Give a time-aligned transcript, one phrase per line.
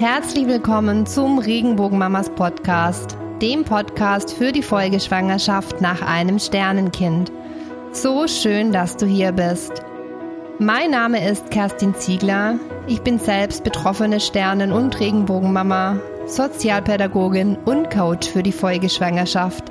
[0.00, 7.30] Herzlich willkommen zum Regenbogenmamas Podcast, dem Podcast für die Folgeschwangerschaft nach einem Sternenkind.
[7.92, 9.84] So schön, dass du hier bist.
[10.58, 12.58] Mein Name ist Kerstin Ziegler.
[12.88, 19.70] Ich bin selbst betroffene Sternen- und Regenbogenmama, Sozialpädagogin und Coach für die Folgeschwangerschaft.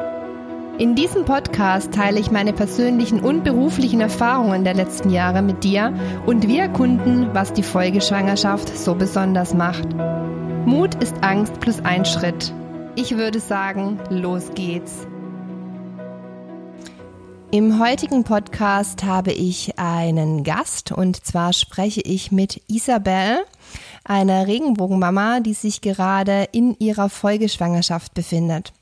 [0.79, 5.93] In diesem Podcast teile ich meine persönlichen und beruflichen Erfahrungen der letzten Jahre mit dir
[6.25, 9.87] und wir erkunden, was die Folgeschwangerschaft so besonders macht.
[10.65, 12.51] Mut ist Angst plus ein Schritt.
[12.95, 15.05] Ich würde sagen, los geht's.
[17.51, 23.45] Im heutigen Podcast habe ich einen Gast und zwar spreche ich mit Isabel,
[24.03, 28.73] einer Regenbogenmama, die sich gerade in ihrer Folgeschwangerschaft befindet.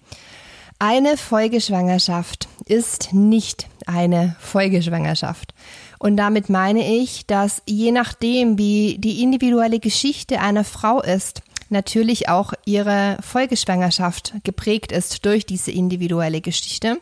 [0.83, 5.53] Eine Folgeschwangerschaft ist nicht eine Folgeschwangerschaft.
[5.99, 12.29] Und damit meine ich, dass je nachdem, wie die individuelle Geschichte einer Frau ist, natürlich
[12.29, 16.97] auch ihre Folgeschwangerschaft geprägt ist durch diese individuelle Geschichte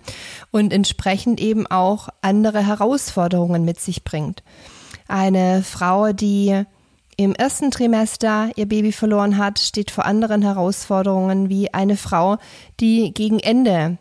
[0.52, 4.44] und entsprechend eben auch andere Herausforderungen mit sich bringt.
[5.08, 6.66] Eine Frau, die
[7.20, 12.38] im ersten Trimester ihr Baby verloren hat, steht vor anderen Herausforderungen wie eine Frau,
[12.80, 13.98] die gegen Ende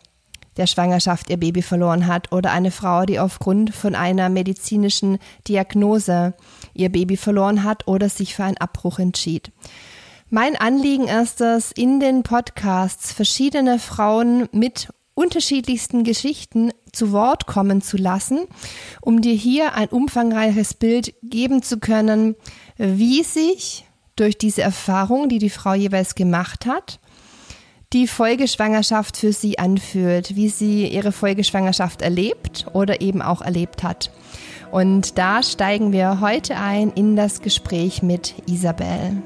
[0.57, 6.35] der Schwangerschaft ihr Baby verloren hat oder eine Frau, die aufgrund von einer medizinischen Diagnose
[6.75, 9.51] ihr Baby verloren hat oder sich für einen Abbruch entschied.
[10.31, 17.83] Mein Anliegen ist es, in den Podcasts verschiedene Frauen mit unterschiedlichsten Geschichten zu Wort kommen
[17.83, 18.47] zu lassen,
[19.01, 22.37] um dir hier ein umfangreiches Bild geben zu können,
[22.79, 23.85] wie sich
[24.17, 27.01] durch diese Erfahrung, die die Frau jeweils gemacht hat,
[27.93, 34.11] die Folgeschwangerschaft für sie anfühlt, wie sie ihre Folgeschwangerschaft erlebt oder eben auch erlebt hat.
[34.71, 39.23] Und da steigen wir heute ein in das Gespräch mit Isabel.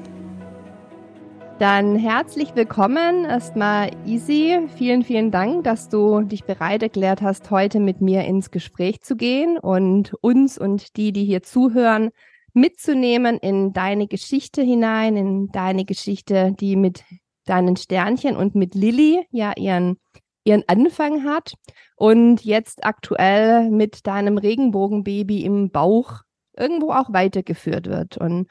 [1.59, 4.57] Dann herzlich willkommen erstmal Easy.
[4.77, 9.15] Vielen, vielen Dank, dass du dich bereit erklärt hast, heute mit mir ins Gespräch zu
[9.15, 12.11] gehen und uns und die, die hier zuhören,
[12.53, 17.03] mitzunehmen in deine Geschichte hinein, in deine Geschichte, die mit
[17.45, 19.97] deinen Sternchen und mit Lilly ja ihren,
[20.43, 21.55] ihren Anfang hat
[21.95, 26.21] und jetzt aktuell mit deinem Regenbogenbaby im Bauch
[26.55, 28.17] irgendwo auch weitergeführt wird.
[28.17, 28.47] Und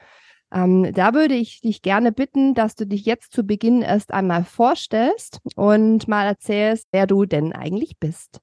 [0.53, 4.43] ähm, da würde ich dich gerne bitten, dass du dich jetzt zu Beginn erst einmal
[4.43, 8.39] vorstellst und mal erzählst, wer du denn eigentlich bist.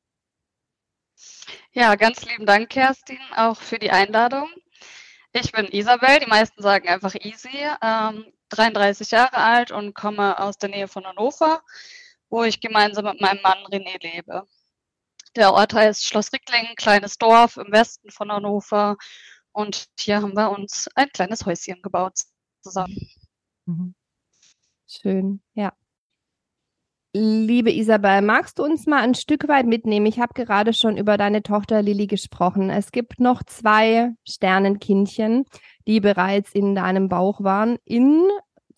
[1.72, 4.48] Ja, ganz lieben Dank, Kerstin, auch für die Einladung.
[5.32, 10.58] Ich bin Isabel, die meisten sagen einfach Easy, ähm, 33 Jahre alt und komme aus
[10.58, 11.62] der Nähe von Hannover,
[12.28, 14.44] wo ich gemeinsam mit meinem Mann René lebe.
[15.36, 18.96] Der Ort heißt Schloss Ricklingen, kleines Dorf im Westen von Hannover.
[19.52, 22.18] Und hier haben wir uns ein kleines Häuschen gebaut
[22.62, 23.08] zusammen.
[23.66, 23.94] Mhm.
[24.88, 25.72] Schön, ja.
[27.12, 30.06] Liebe Isabel, magst du uns mal ein Stück weit mitnehmen?
[30.06, 32.70] Ich habe gerade schon über deine Tochter Lilly gesprochen.
[32.70, 35.44] Es gibt noch zwei Sternenkindchen,
[35.88, 37.78] die bereits in deinem Bauch waren.
[37.84, 38.28] In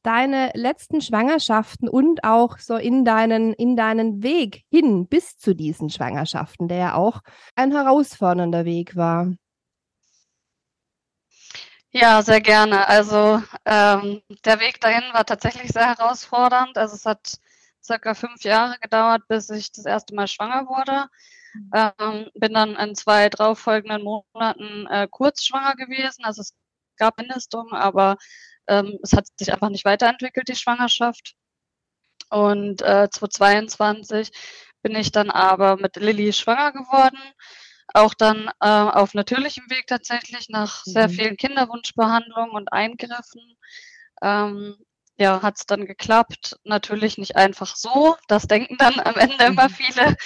[0.03, 5.91] deine letzten Schwangerschaften und auch so in deinen, in deinen Weg hin bis zu diesen
[5.91, 7.21] Schwangerschaften, der ja auch
[7.55, 9.31] ein herausfordernder Weg war.
[11.91, 12.89] Ja, sehr gerne.
[12.89, 16.79] Also ähm, der Weg dahin war tatsächlich sehr herausfordernd.
[16.79, 17.39] Also es hat
[17.83, 21.09] circa fünf Jahre gedauert, bis ich das erste Mal schwanger wurde.
[21.75, 26.25] Ähm, bin dann in zwei folgenden Monaten äh, kurz schwanger gewesen.
[26.25, 26.55] Also es
[26.97, 28.17] gab Mindestung, aber
[28.69, 31.35] ähm, es hat sich einfach nicht weiterentwickelt, die Schwangerschaft.
[32.31, 34.31] Und äh, 2022
[34.83, 37.19] bin ich dann aber mit Lilly schwanger geworden.
[37.95, 41.13] Auch dann äh, auf natürlichem Weg tatsächlich, nach sehr mhm.
[41.13, 43.57] vielen Kinderwunschbehandlungen und Eingriffen.
[44.23, 44.77] Ähm,
[45.23, 46.57] ja, hat es dann geklappt.
[46.65, 48.17] Natürlich nicht einfach so.
[48.27, 49.73] Das denken dann am Ende immer mhm.
[49.73, 50.17] viele,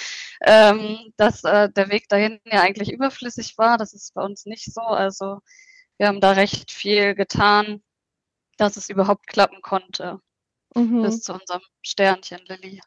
[0.41, 3.77] ähm, dass äh, der Weg dahin ja eigentlich überflüssig war.
[3.77, 4.81] Das ist bei uns nicht so.
[4.81, 5.39] Also
[5.97, 7.83] wir haben da recht viel getan,
[8.57, 10.19] dass es überhaupt klappen konnte.
[10.75, 11.03] Mhm.
[11.03, 12.81] Bis zu unserem Sternchen, Lilly.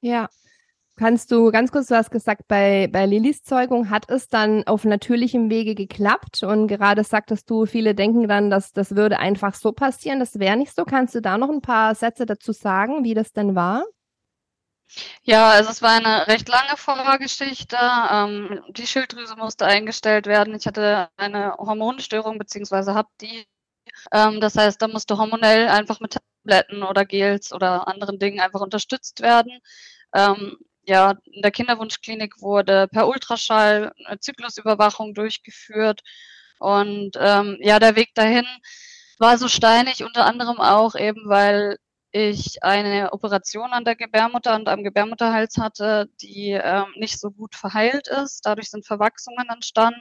[0.00, 0.28] Ja,
[0.96, 4.84] Kannst du ganz kurz, du hast gesagt, bei, bei Lillys Zeugung hat es dann auf
[4.84, 9.72] natürlichem Wege geklappt und gerade sagtest du, viele denken dann, dass das würde einfach so
[9.72, 10.20] passieren.
[10.20, 10.84] Das wäre nicht so.
[10.84, 13.84] Kannst du da noch ein paar Sätze dazu sagen, wie das denn war?
[15.22, 17.76] Ja, also es war eine recht lange Vorgeschichte.
[18.10, 20.54] Ähm, die Schilddrüse musste eingestellt werden.
[20.54, 23.46] Ich hatte eine Hormonstörung beziehungsweise habe die.
[24.12, 28.60] Ähm, das heißt, da musste hormonell einfach mit Tabletten oder Gels oder anderen Dingen einfach
[28.60, 29.60] unterstützt werden.
[30.14, 36.00] Ähm, ja, in der Kinderwunschklinik wurde per Ultraschall eine Zyklusüberwachung durchgeführt.
[36.58, 38.46] Und ähm, ja, der Weg dahin
[39.18, 41.78] war so steinig unter anderem auch eben, weil
[42.12, 47.54] ich eine Operation an der Gebärmutter und am Gebärmutterhals hatte, die ähm, nicht so gut
[47.54, 48.44] verheilt ist.
[48.44, 50.00] Dadurch sind Verwachsungen entstanden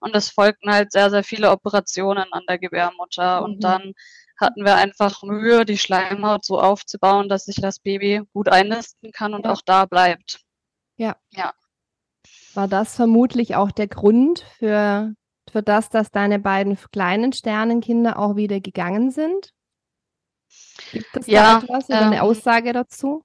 [0.00, 3.40] und es folgten halt sehr, sehr viele Operationen an der Gebärmutter.
[3.40, 3.44] Mhm.
[3.44, 3.94] Und dann
[4.42, 9.32] hatten wir einfach Mühe, die Schleimhaut so aufzubauen, dass sich das Baby gut einnisten kann
[9.32, 9.52] und ja.
[9.52, 10.40] auch da bleibt.
[10.96, 11.16] Ja.
[11.30, 11.54] Ja.
[12.54, 15.14] War das vermutlich auch der Grund für,
[15.50, 19.54] für das, dass deine beiden kleinen Sternenkinder auch wieder gegangen sind?
[20.92, 23.24] Gibt es ja, da etwas oder ähm, eine Aussage dazu?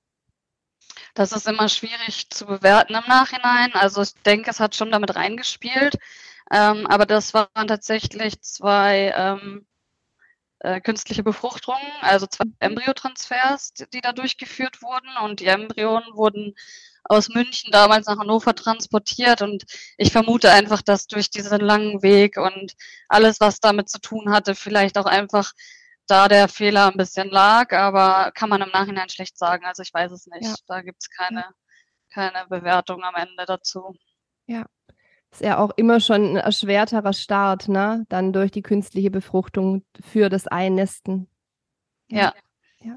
[1.13, 3.73] Das ist immer schwierig zu bewerten im Nachhinein.
[3.73, 5.97] Also ich denke, es hat schon damit reingespielt.
[6.51, 9.67] Ähm, aber das waren tatsächlich zwei ähm,
[10.59, 15.09] äh, künstliche Befruchtungen, also zwei Embryotransfers, die, die da durchgeführt wurden.
[15.23, 16.55] Und die Embryonen wurden
[17.03, 19.41] aus München damals nach Hannover transportiert.
[19.41, 19.65] Und
[19.97, 22.73] ich vermute einfach, dass durch diesen langen Weg und
[23.07, 25.53] alles, was damit zu tun hatte, vielleicht auch einfach
[26.07, 29.65] da der Fehler ein bisschen lag, aber kann man im Nachhinein schlecht sagen.
[29.65, 30.45] Also ich weiß es nicht.
[30.45, 30.55] Ja.
[30.65, 31.45] Da gibt es keine,
[32.13, 33.95] keine Bewertung am Ende dazu.
[34.47, 34.65] Ja.
[35.37, 38.07] Ist ja auch immer schon ein erschwerterer Start, ne?
[38.09, 41.27] Dann durch die künstliche Befruchtung für das Einnisten.
[42.07, 42.33] Ja.
[42.81, 42.95] Ja,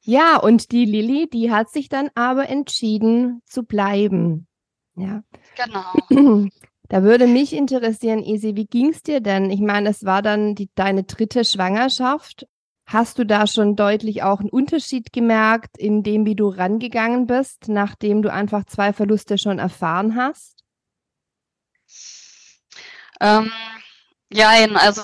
[0.00, 4.48] ja und die Lilly, die hat sich dann aber entschieden zu bleiben.
[4.96, 5.22] Ja.
[5.54, 6.48] Genau.
[6.88, 9.48] Da würde mich interessieren, Isi, wie ging es dir denn?
[9.50, 12.48] Ich meine, es war dann die, deine dritte Schwangerschaft.
[12.84, 17.68] Hast du da schon deutlich auch einen Unterschied gemerkt in dem, wie du rangegangen bist,
[17.68, 20.59] nachdem du einfach zwei Verluste schon erfahren hast?
[23.20, 23.52] Ähm,
[24.32, 25.02] ja, also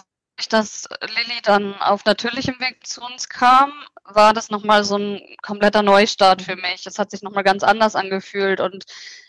[0.50, 3.72] dass Lilly dann auf natürlichem Weg zu uns kam,
[4.04, 6.86] war das nochmal so ein kompletter Neustart für mich.
[6.86, 8.84] Es hat sich nochmal ganz anders angefühlt und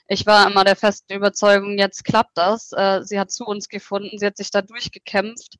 [0.07, 2.71] ich war immer der festen Überzeugung, jetzt klappt das.
[2.73, 5.57] Äh, sie hat zu uns gefunden, sie hat sich da durchgekämpft.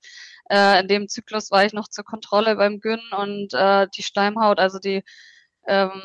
[0.50, 4.60] Äh, in dem Zyklus war ich noch zur Kontrolle beim Gyn und äh, die Schleimhaut,
[4.60, 5.04] also die,
[5.68, 6.02] ähm,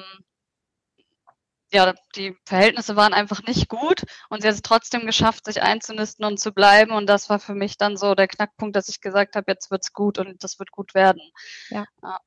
[1.72, 6.24] ja, die Verhältnisse waren einfach nicht gut und sie hat es trotzdem geschafft, sich einzunisten
[6.24, 6.92] und zu bleiben.
[6.92, 9.92] Und das war für mich dann so der Knackpunkt, dass ich gesagt habe, jetzt wird's
[9.92, 11.22] gut und das wird gut werden.
[11.70, 11.86] Ja.
[12.02, 12.18] Ja.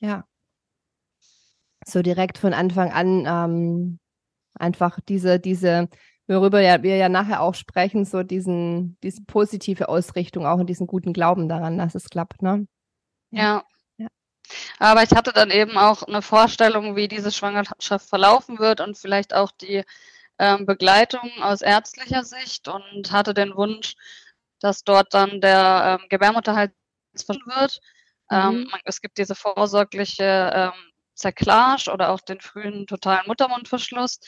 [0.00, 0.24] ja.
[1.86, 3.98] So direkt von Anfang an ähm,
[4.54, 5.88] einfach diese, diese,
[6.26, 10.86] worüber ja, wir ja nachher auch sprechen, so diesen, diese positive Ausrichtung auch und diesen
[10.86, 12.66] guten Glauben daran, dass es klappt, ne?
[13.30, 13.42] Ja.
[13.42, 13.64] ja.
[14.78, 19.34] Aber ich hatte dann eben auch eine Vorstellung, wie diese Schwangerschaft verlaufen wird und vielleicht
[19.34, 19.84] auch die
[20.38, 23.94] ähm, Begleitung aus ärztlicher Sicht und hatte den Wunsch,
[24.60, 26.72] dass dort dann der ähm, Gebärmutterhals
[27.14, 27.80] wird.
[28.30, 28.60] Ähm, mhm.
[28.60, 34.20] Ähm, es gibt diese vorsorgliche ähm, Zerklage oder auch den frühen totalen Muttermundverschluss,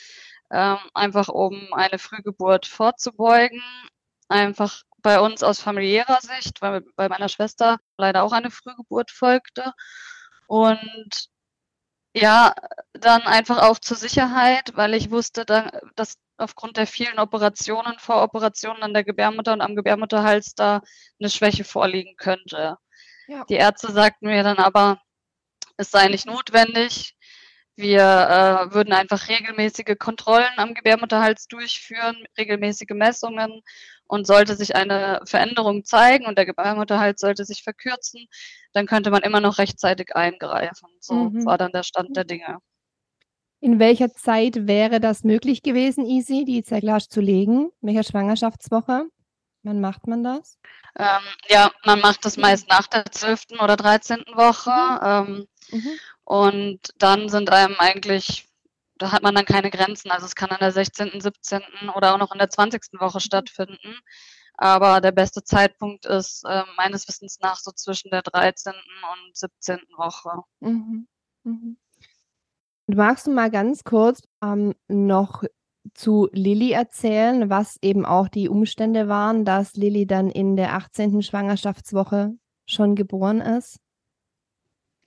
[0.51, 3.61] ähm, einfach um eine Frühgeburt vorzubeugen.
[4.27, 9.73] Einfach bei uns aus familiärer Sicht, weil bei meiner Schwester leider auch eine Frühgeburt folgte.
[10.51, 11.29] Und
[12.13, 12.53] ja,
[12.91, 18.93] dann einfach auch zur Sicherheit, weil ich wusste, dass aufgrund der vielen Operationen, Voroperationen an
[18.93, 20.81] der Gebärmutter und am Gebärmutterhals da
[21.21, 22.75] eine Schwäche vorliegen könnte.
[23.27, 23.45] Ja.
[23.45, 24.99] Die Ärzte sagten mir dann aber,
[25.77, 27.15] es sei nicht notwendig.
[27.77, 33.61] Wir äh, würden einfach regelmäßige Kontrollen am Gebärmutterhals durchführen, regelmäßige Messungen
[34.11, 38.27] und sollte sich eine Veränderung zeigen und der Gebärmutterhals sollte sich verkürzen,
[38.73, 40.89] dann könnte man immer noch rechtzeitig eingreifen.
[40.99, 41.45] So mhm.
[41.45, 42.57] war dann der Stand der Dinge.
[43.61, 47.71] In welcher Zeit wäre das möglich gewesen, Easy, die Zerglage zu legen?
[47.81, 49.05] In welcher Schwangerschaftswoche?
[49.63, 50.57] Wann macht man das?
[50.99, 53.61] Ähm, ja, man macht das meist nach der 12.
[53.63, 54.25] oder 13.
[54.33, 55.25] Woche.
[55.29, 55.47] Mhm.
[55.71, 55.99] Ähm, mhm.
[56.25, 58.49] Und dann sind einem eigentlich,
[59.01, 60.11] da hat man dann keine Grenzen.
[60.11, 61.61] Also es kann in der 16., 17.
[61.95, 62.99] oder auch noch in der 20.
[62.99, 63.99] Woche stattfinden.
[64.55, 68.73] Aber der beste Zeitpunkt ist äh, meines Wissens nach so zwischen der 13.
[68.73, 69.79] und 17.
[69.97, 70.43] Woche.
[70.59, 71.07] Mhm.
[71.43, 71.77] Mhm.
[72.85, 75.43] Magst du mal ganz kurz ähm, noch
[75.95, 81.23] zu Lilly erzählen, was eben auch die Umstände waren, dass Lilly dann in der 18.
[81.23, 82.35] Schwangerschaftswoche
[82.67, 83.79] schon geboren ist?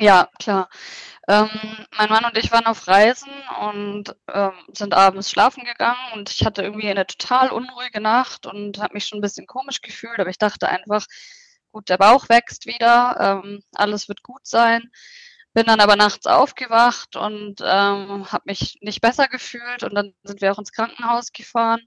[0.01, 0.69] Ja, klar.
[1.29, 1.49] Ähm,
[1.97, 6.45] mein Mann und ich waren auf Reisen und ähm, sind abends schlafen gegangen und ich
[6.45, 10.31] hatte irgendwie eine total unruhige Nacht und habe mich schon ein bisschen komisch gefühlt, aber
[10.31, 11.07] ich dachte einfach,
[11.73, 14.91] gut, der Bauch wächst wieder, ähm, alles wird gut sein.
[15.55, 20.41] Bin dann aber nachts aufgewacht und ähm, habe mich nicht besser gefühlt und dann sind
[20.41, 21.81] wir auch ins Krankenhaus gefahren.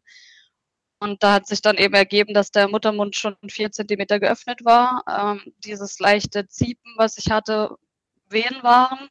[1.00, 5.04] Und da hat sich dann eben ergeben, dass der Muttermund schon vier Zentimeter geöffnet war.
[5.08, 7.76] Ähm, dieses leichte Ziepen, was ich hatte,
[8.30, 9.10] Wehen waren.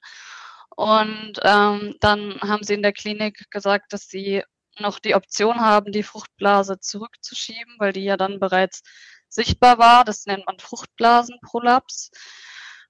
[0.77, 4.43] Und ähm, dann haben sie in der Klinik gesagt, dass sie
[4.79, 8.83] noch die Option haben, die Fruchtblase zurückzuschieben, weil die ja dann bereits
[9.29, 10.05] sichtbar war.
[10.05, 12.11] Das nennt man Fruchtblasenprolaps.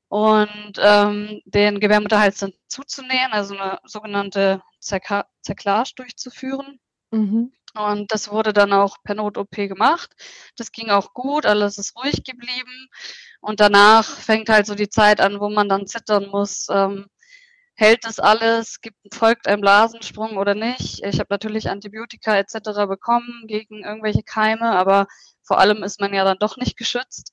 [0.09, 6.79] Und ähm, den Gebärmutterhals dann zuzunähen, also eine sogenannte Zerklage durchzuführen.
[7.11, 7.53] Mhm.
[7.75, 10.11] Und das wurde dann auch per Not-OP gemacht.
[10.57, 12.89] Das ging auch gut, alles ist ruhig geblieben.
[13.41, 16.67] Und danach fängt halt so die Zeit an, wo man dann zittern muss.
[16.71, 17.07] Ähm,
[17.75, 18.81] hält das alles?
[18.81, 21.03] Gibt, folgt ein Blasensprung oder nicht?
[21.05, 22.87] Ich habe natürlich Antibiotika etc.
[22.89, 25.07] bekommen gegen irgendwelche Keime, aber
[25.43, 27.33] vor allem ist man ja dann doch nicht geschützt.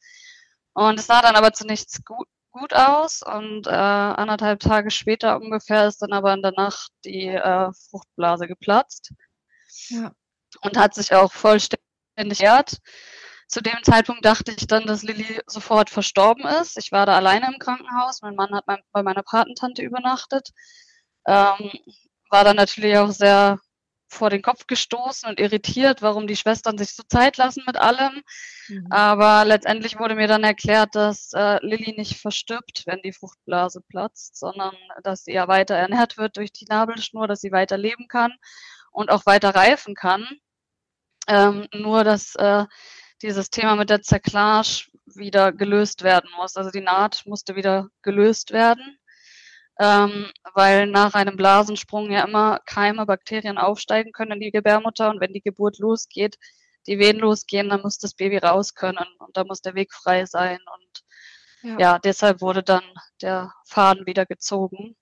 [0.73, 5.87] Und es sah dann aber zunächst gut, gut aus und äh, anderthalb Tage später ungefähr
[5.87, 9.13] ist dann aber in der Nacht die äh, Fruchtblase geplatzt.
[9.89, 10.13] Ja
[10.61, 12.77] und hat sich auch vollständig ehrt.
[13.53, 16.75] Zu dem Zeitpunkt dachte ich dann, dass Lilly sofort verstorben ist.
[16.79, 18.23] Ich war da alleine im Krankenhaus.
[18.23, 20.49] Mein Mann hat mein, bei meiner Patentante übernachtet.
[21.27, 21.69] Ähm,
[22.31, 23.59] war dann natürlich auch sehr
[24.07, 28.23] vor den Kopf gestoßen und irritiert, warum die Schwestern sich so Zeit lassen mit allem.
[28.69, 28.87] Mhm.
[28.89, 34.35] Aber letztendlich wurde mir dann erklärt, dass äh, Lilly nicht verstirbt, wenn die Fruchtblase platzt,
[34.35, 38.33] sondern dass sie ja weiter ernährt wird durch die Nabelschnur, dass sie weiter leben kann
[38.91, 40.27] und auch weiter reifen kann.
[41.27, 42.65] Ähm, nur, dass äh,
[43.23, 46.55] dieses Thema mit der Zerklage wieder gelöst werden muss.
[46.55, 48.97] Also die Naht musste wieder gelöst werden,
[49.79, 55.19] ähm, weil nach einem Blasensprung ja immer Keime, Bakterien aufsteigen können in die Gebärmutter und
[55.21, 56.37] wenn die Geburt losgeht,
[56.85, 60.25] die Wehen losgehen, dann muss das Baby raus können und da muss der Weg frei
[60.25, 62.83] sein und ja, ja deshalb wurde dann
[63.21, 64.95] der Faden wieder gezogen.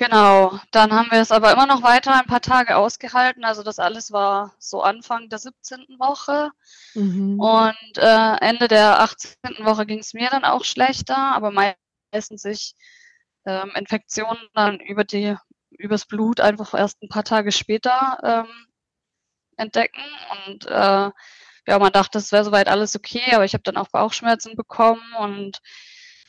[0.00, 3.44] Genau, dann haben wir es aber immer noch weiter ein paar Tage ausgehalten.
[3.44, 5.98] Also das alles war so Anfang der 17.
[5.98, 6.52] Woche.
[6.94, 7.38] Mhm.
[7.38, 9.34] Und äh, Ende der 18.
[9.58, 12.74] Woche ging es mir dann auch schlechter, aber meistens sich
[13.44, 15.36] ähm, Infektionen dann über die
[15.68, 18.66] übers Blut einfach erst ein paar Tage später ähm,
[19.58, 20.00] entdecken.
[20.46, 21.10] Und äh,
[21.66, 25.02] ja, man dachte, es wäre soweit alles okay, aber ich habe dann auch Bauchschmerzen bekommen
[25.18, 25.60] und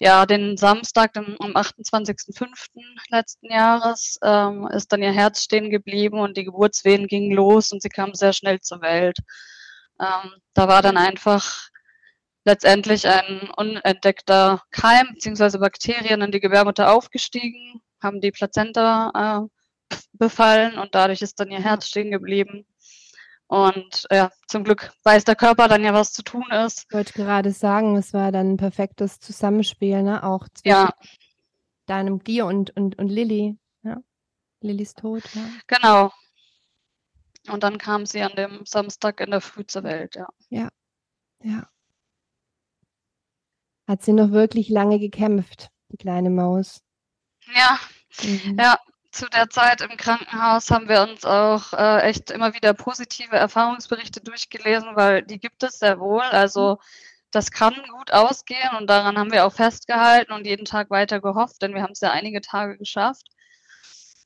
[0.01, 2.49] ja, den Samstag, am 28.05.
[3.09, 7.83] letzten Jahres, ähm, ist dann ihr Herz stehen geblieben und die Geburtswehen gingen los und
[7.83, 9.19] sie kam sehr schnell zur Welt.
[9.99, 11.69] Ähm, da war dann einfach
[12.45, 15.59] letztendlich ein unentdeckter Keim bzw.
[15.59, 19.47] Bakterien in die Gebärmutter aufgestiegen, haben die Plazenta
[19.91, 22.65] äh, befallen und dadurch ist dann ihr Herz stehen geblieben.
[23.51, 26.85] Und ja, zum Glück weiß der Körper dann ja, was zu tun ist.
[26.87, 30.23] Ich wollte gerade sagen, es war dann ein perfektes Zusammenspiel, ne?
[30.23, 30.93] Auch zwischen ja.
[31.85, 33.57] deinem dir und, und, und Lilly.
[33.83, 33.97] Ja.
[34.61, 35.41] Lillys Tod, ja.
[35.67, 36.13] Genau.
[37.49, 40.29] Und dann kam sie an dem Samstag in der Früh zur Welt, ja.
[40.49, 40.69] Ja.
[41.43, 41.67] Ja.
[43.85, 46.81] Hat sie noch wirklich lange gekämpft, die kleine Maus.
[47.53, 47.77] Ja,
[48.23, 48.57] mhm.
[48.57, 48.77] ja,
[49.11, 54.21] zu der Zeit im Krankenhaus haben wir uns auch äh, echt immer wieder positive Erfahrungsberichte
[54.21, 56.21] durchgelesen, weil die gibt es sehr wohl.
[56.21, 56.79] Also
[57.31, 61.61] das kann gut ausgehen und daran haben wir auch festgehalten und jeden Tag weiter gehofft,
[61.61, 63.27] denn wir haben es ja einige Tage geschafft.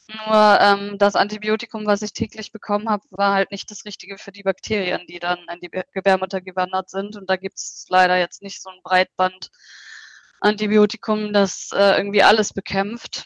[0.08, 4.32] Nur ähm, das Antibiotikum, was ich täglich bekommen habe, war halt nicht das Richtige für
[4.32, 7.16] die Bakterien, die dann in die Gebärmutter gewandert sind.
[7.16, 13.26] Und da gibt es leider jetzt nicht so ein Breitband-Antibiotikum, das äh, irgendwie alles bekämpft.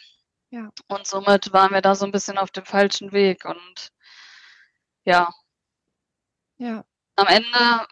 [0.52, 0.70] Ja.
[0.88, 3.92] Und somit waren wir da so ein bisschen auf dem falschen Weg und
[5.06, 5.32] ja.
[6.58, 6.84] Ja.
[7.16, 7.88] Am Ende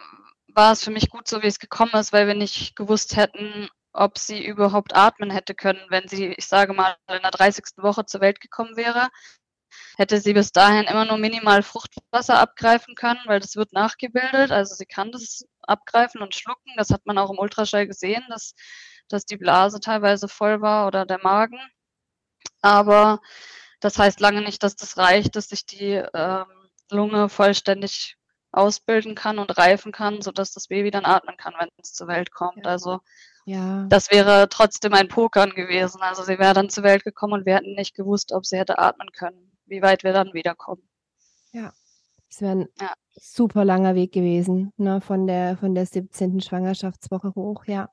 [0.47, 3.69] war es für mich gut so, wie es gekommen ist, weil wir nicht gewusst hätten,
[3.93, 7.63] ob sie überhaupt atmen hätte können, wenn sie, ich sage mal, in der 30.
[7.77, 9.09] Woche zur Welt gekommen wäre.
[9.97, 14.51] Hätte sie bis dahin immer nur minimal Fruchtwasser abgreifen können, weil das wird nachgebildet.
[14.51, 16.73] Also sie kann das abgreifen und schlucken.
[16.77, 18.53] Das hat man auch im Ultraschall gesehen, dass,
[19.09, 21.59] dass die Blase teilweise voll war oder der Magen.
[22.67, 23.21] Aber
[23.79, 26.45] das heißt lange nicht, dass das reicht, dass sich die ähm,
[26.91, 28.17] Lunge vollständig
[28.51, 32.31] ausbilden kann und reifen kann, sodass das Baby dann atmen kann, wenn es zur Welt
[32.31, 32.65] kommt.
[32.65, 32.71] Ja.
[32.71, 32.99] Also
[33.45, 33.85] ja.
[33.87, 36.01] das wäre trotzdem ein Pokern gewesen.
[36.01, 38.79] Also sie wäre dann zur Welt gekommen und wir hätten nicht gewusst, ob sie hätte
[38.79, 40.85] atmen können, wie weit wir dann wiederkommen.
[41.53, 41.71] Ja.
[42.29, 42.91] Es wäre ein ja.
[43.15, 46.41] super langer Weg gewesen, ne, von der, von der 17.
[46.41, 47.89] Schwangerschaftswoche hoch, ja.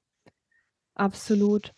[0.96, 1.72] Absolut.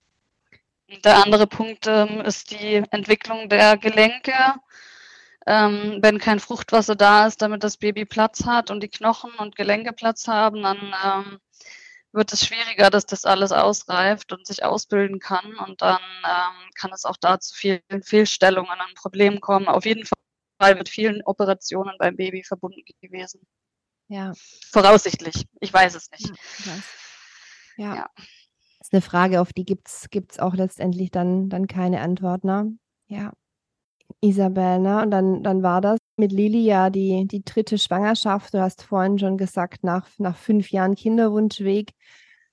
[0.88, 4.35] Der andere Punkt ähm, ist die Entwicklung der Gelenke.
[5.47, 9.57] Ähm, wenn kein Fruchtwasser da ist, damit das Baby Platz hat und die Knochen und
[9.57, 11.38] Gelenke Platz haben, dann ähm,
[12.12, 15.57] wird es schwieriger, dass das alles ausreift und sich ausbilden kann.
[15.57, 19.69] Und dann ähm, kann es auch da zu vielen Fehlstellungen und Problemen kommen.
[19.69, 23.47] Auf jeden Fall mit vielen Operationen beim Baby verbunden gewesen.
[24.09, 24.33] Ja.
[24.71, 25.47] Voraussichtlich.
[25.61, 26.31] Ich weiß es nicht.
[26.64, 26.75] Ja.
[27.76, 27.95] ja.
[27.97, 28.11] ja
[28.87, 32.76] ist eine Frage, auf die gibt es auch letztendlich dann, dann keine Antwort, ne?
[33.09, 33.33] Ja.
[34.21, 35.02] Isabel, ne?
[35.02, 38.55] Und dann, dann war das mit Lili ja die, die dritte Schwangerschaft.
[38.55, 41.90] Du hast vorhin schon gesagt, nach, nach fünf Jahren Kinderwunschweg.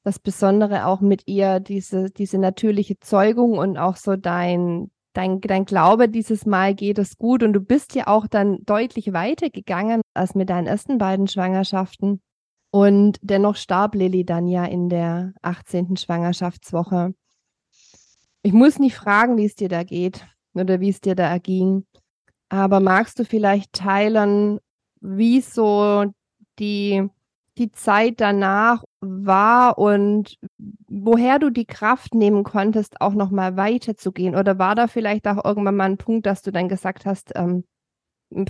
[0.03, 5.65] Das Besondere auch mit ihr, diese, diese natürliche Zeugung und auch so dein, dein, dein
[5.65, 7.43] Glaube, dieses Mal geht es gut.
[7.43, 12.21] Und du bist ja auch dann deutlich weiter gegangen als mit deinen ersten beiden Schwangerschaften.
[12.75, 15.95] Und dennoch starb Lilly dann ja in der 18.
[15.95, 17.13] Schwangerschaftswoche.
[18.41, 20.25] Ich muss nicht fragen, wie es dir da geht
[20.55, 21.85] oder wie es dir da erging.
[22.49, 24.59] Aber magst du vielleicht teilen,
[25.01, 26.05] wie so
[26.57, 27.07] die,
[27.59, 30.39] die Zeit danach war und
[30.87, 34.35] woher du die Kraft nehmen konntest, auch nochmal weiterzugehen?
[34.35, 37.65] Oder war da vielleicht auch irgendwann mal ein Punkt, dass du dann gesagt hast, ähm,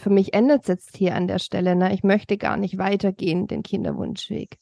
[0.01, 1.93] für mich endet es jetzt hier an der Stelle, ne?
[1.93, 4.57] ich möchte gar nicht weitergehen, den Kinderwunschweg?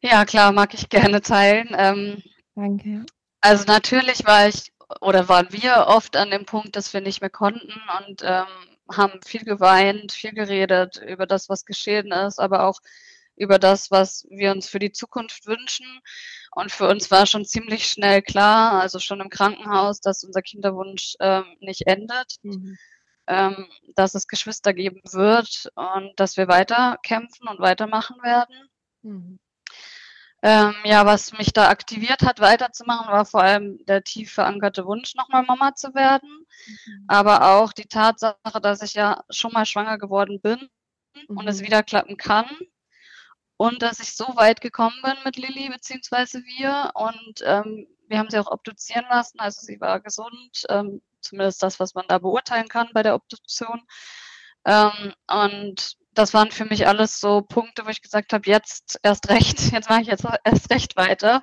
[0.00, 1.68] Ja, klar, mag ich gerne teilen.
[1.76, 2.22] Ähm,
[2.54, 3.06] Danke.
[3.40, 7.30] Also natürlich war ich oder waren wir oft an dem Punkt, dass wir nicht mehr
[7.30, 8.46] konnten und ähm,
[8.90, 12.80] haben viel geweint, viel geredet über das, was geschehen ist, aber auch
[13.36, 15.86] über das, was wir uns für die Zukunft wünschen.
[16.52, 21.14] Und für uns war schon ziemlich schnell klar, also schon im Krankenhaus, dass unser Kinderwunsch
[21.18, 22.76] ähm, nicht endet, mhm.
[23.26, 28.68] Ähm, dass es Geschwister geben wird und dass wir weiter kämpfen und weitermachen werden.
[29.02, 29.38] Mhm.
[30.42, 35.14] Ähm, ja, was mich da aktiviert hat, weiterzumachen, war vor allem der tief verankerte Wunsch,
[35.14, 36.28] nochmal Mama zu werden.
[36.66, 37.04] Mhm.
[37.08, 40.68] Aber auch die Tatsache, dass ich ja schon mal schwanger geworden bin
[41.28, 41.38] mhm.
[41.38, 41.66] und es mhm.
[41.66, 42.46] wieder klappen kann.
[43.56, 46.90] Und dass ich so weit gekommen bin mit Lilly, beziehungsweise wir.
[46.94, 49.40] Und ähm, wir haben sie auch obduzieren lassen.
[49.40, 53.82] Also sie war gesund, ähm, zumindest das, was man da beurteilen kann bei der Obduktion.
[54.66, 59.28] Ähm, und das waren für mich alles so Punkte, wo ich gesagt habe, jetzt erst
[59.28, 61.42] recht, jetzt mache ich jetzt erst recht weiter.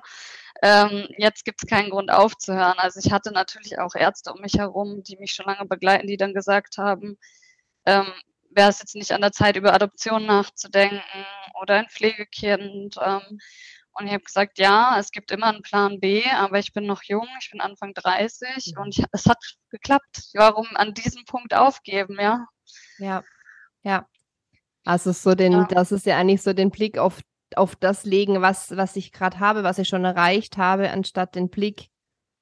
[0.62, 2.78] Ähm, jetzt gibt es keinen Grund aufzuhören.
[2.78, 6.16] Also ich hatte natürlich auch Ärzte um mich herum, die mich schon lange begleiten, die
[6.16, 7.18] dann gesagt haben,
[7.86, 8.12] ähm,
[8.50, 11.02] wäre es jetzt nicht an der Zeit, über Adoption nachzudenken
[11.60, 12.96] oder ein Pflegekind.
[13.02, 13.40] Ähm,
[13.94, 17.02] und ich habe gesagt, ja, es gibt immer einen Plan B, aber ich bin noch
[17.02, 18.82] jung, ich bin Anfang 30 mhm.
[18.82, 19.38] und ich, es hat
[19.70, 20.30] geklappt.
[20.34, 22.46] Warum an diesem Punkt aufgeben, ja?
[22.98, 23.22] Ja,
[23.82, 24.06] ja.
[24.84, 25.66] Also so den, ja.
[25.68, 27.20] das ist ja eigentlich so den Blick auf,
[27.54, 31.50] auf das legen, was, was ich gerade habe, was ich schon erreicht habe, anstatt den
[31.50, 31.88] Blick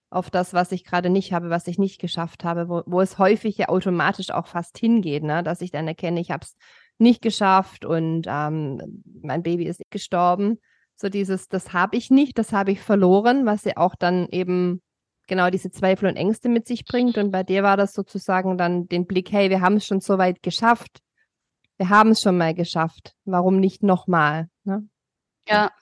[0.09, 3.19] auf das, was ich gerade nicht habe, was ich nicht geschafft habe, wo, wo es
[3.19, 5.43] häufig ja automatisch auch fast hingeht, ne?
[5.43, 6.57] dass ich dann erkenne, ich habe es
[6.99, 10.59] nicht geschafft und ähm, mein Baby ist gestorben.
[11.01, 14.83] So dieses, das habe ich nicht, das habe ich verloren, was ja auch dann eben
[15.27, 17.17] genau diese Zweifel und Ängste mit sich bringt.
[17.17, 20.19] Und bei dir war das sozusagen dann den Blick, hey, wir haben es schon so
[20.19, 21.01] weit geschafft
[21.81, 23.15] wir haben es schon mal geschafft.
[23.25, 24.51] Warum nicht nochmal?
[24.65, 24.87] Ne?
[25.49, 25.73] Ja,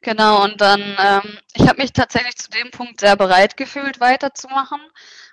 [0.00, 0.44] genau.
[0.44, 4.80] Und dann, ähm, ich habe mich tatsächlich zu dem Punkt sehr bereit gefühlt, weiterzumachen.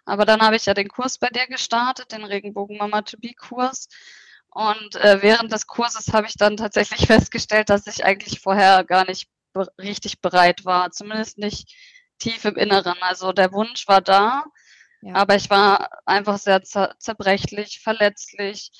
[0.04, 2.80] Aber dann habe ich ja den Kurs bei dir gestartet, den Regenbogen
[4.56, 9.06] Und äh, während des Kurses habe ich dann tatsächlich festgestellt, dass ich eigentlich vorher gar
[9.06, 11.76] nicht be richtig bereit war, zumindest nicht
[12.20, 12.96] tief im Inneren.
[13.02, 14.46] Also der Wunsch war da,
[15.02, 15.14] ja.
[15.16, 18.72] aber ich war einfach sehr zer zerbrechlich, verletzlich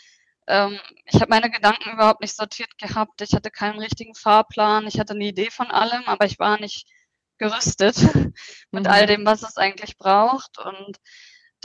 [0.48, 3.22] ähm, ich habe meine Gedanken überhaupt nicht sortiert gehabt.
[3.22, 4.88] Ich hatte keinen richtigen Fahrplan.
[4.88, 6.88] Ich hatte eine Idee von allem, aber ich war nicht
[7.38, 7.98] gerüstet
[8.72, 8.90] mit mhm.
[8.90, 10.58] all dem, was es eigentlich braucht.
[10.60, 10.98] Und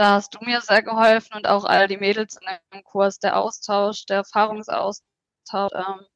[0.01, 3.37] da hast du mir sehr geholfen und auch all die Mädels in dem Kurs, der
[3.37, 6.07] Austausch, der Erfahrungsaustausch, ähm,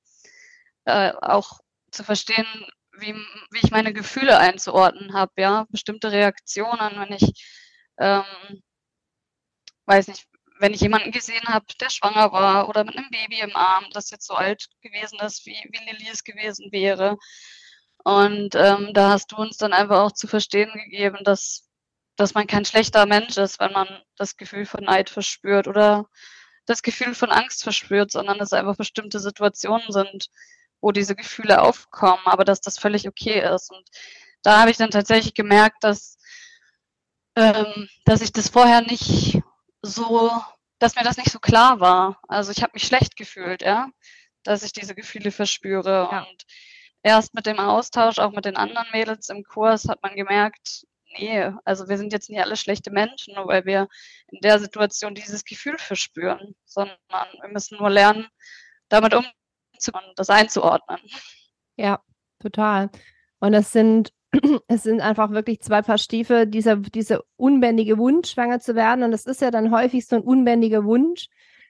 [0.87, 2.47] äh, auch zu verstehen,
[2.99, 3.15] wie,
[3.51, 7.45] wie ich meine Gefühle einzuordnen habe, ja, bestimmte Reaktionen, wenn ich
[7.99, 8.63] ähm,
[9.87, 10.25] weiß nicht,
[10.61, 14.11] wenn ich jemanden gesehen habe, der schwanger war oder mit einem Baby im Arm, das
[14.11, 17.19] jetzt so alt gewesen ist, wie, wie Lilly es gewesen wäre.
[18.05, 21.69] Und ähm, da hast du uns dann einfach auch zu verstehen gegeben, dass,
[22.17, 26.09] dass man kein schlechter Mensch ist, wenn man das Gefühl von Neid verspürt oder
[26.67, 30.29] das Gefühl von Angst verspürt, sondern es einfach bestimmte Situationen sind,
[30.81, 33.71] wo diese Gefühle aufkommen, aber dass das völlig okay ist.
[33.71, 33.89] Und
[34.43, 36.17] da habe ich dann tatsächlich gemerkt, dass,
[37.37, 39.41] ähm, dass ich das vorher nicht
[39.83, 40.31] so,
[40.79, 42.21] dass mir das nicht so klar war.
[42.29, 43.89] Also ich habe mich schlecht gefühlt, ja,
[44.43, 46.09] dass ich diese Gefühle verspüre.
[46.11, 46.23] Ja.
[46.23, 46.45] Und
[47.03, 50.87] erst mit dem Austausch, auch mit den anderen Mädels im Kurs, hat man gemerkt,
[51.19, 53.89] nee, also wir sind jetzt nicht alle schlechte Menschen, nur weil wir
[54.29, 58.27] in der Situation dieses Gefühl verspüren, sondern wir müssen nur lernen,
[58.89, 61.01] damit umzugehen und das einzuordnen.
[61.77, 62.01] Ja,
[62.41, 62.91] total.
[63.41, 64.13] Und es sind
[64.69, 69.05] es sind einfach wirklich zwei Paar Stiefel, dieser, dieser unbändige Wunsch, schwanger zu werden.
[69.05, 71.29] Und es ist ja dann häufig so ein unbändiger Wunsch,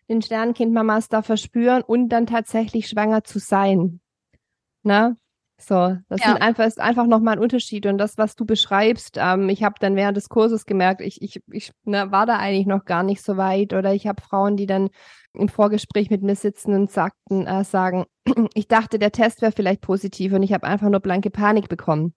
[0.09, 4.01] den Sternkindmamas da verspüren und dann tatsächlich schwanger zu sein.
[4.83, 5.17] Na?
[5.57, 6.33] So, das ja.
[6.33, 7.87] sind einfach, ist einfach nochmal ein Unterschied.
[7.87, 11.41] Und das, was du beschreibst, ähm, ich habe dann während des Kurses gemerkt, ich, ich,
[11.51, 13.73] ich ne, war da eigentlich noch gar nicht so weit.
[13.73, 14.91] Oder ich habe Frauen, die dann
[15.33, 18.05] im Vorgespräch mit mir sitzen und sagten, äh, sagen,
[18.55, 22.15] ich dachte, der Test wäre vielleicht positiv und ich habe einfach nur blanke Panik bekommen.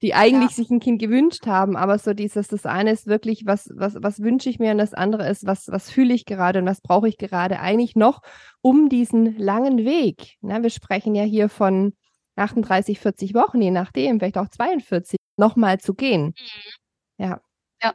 [0.00, 0.56] Die eigentlich ja.
[0.56, 4.18] sich ein Kind gewünscht haben, aber so dieses, das eine ist wirklich, was, was, was
[4.18, 7.06] wünsche ich mir und das andere ist, was, was fühle ich gerade und was brauche
[7.06, 8.20] ich gerade eigentlich noch,
[8.62, 10.38] um diesen langen Weg.
[10.40, 10.60] Ne?
[10.60, 11.92] Wir sprechen ja hier von
[12.36, 16.34] 38, 40 Wochen, je nachdem, vielleicht auch 42, nochmal zu gehen.
[16.38, 17.24] Mhm.
[17.24, 17.40] Ja.
[17.82, 17.94] Ja.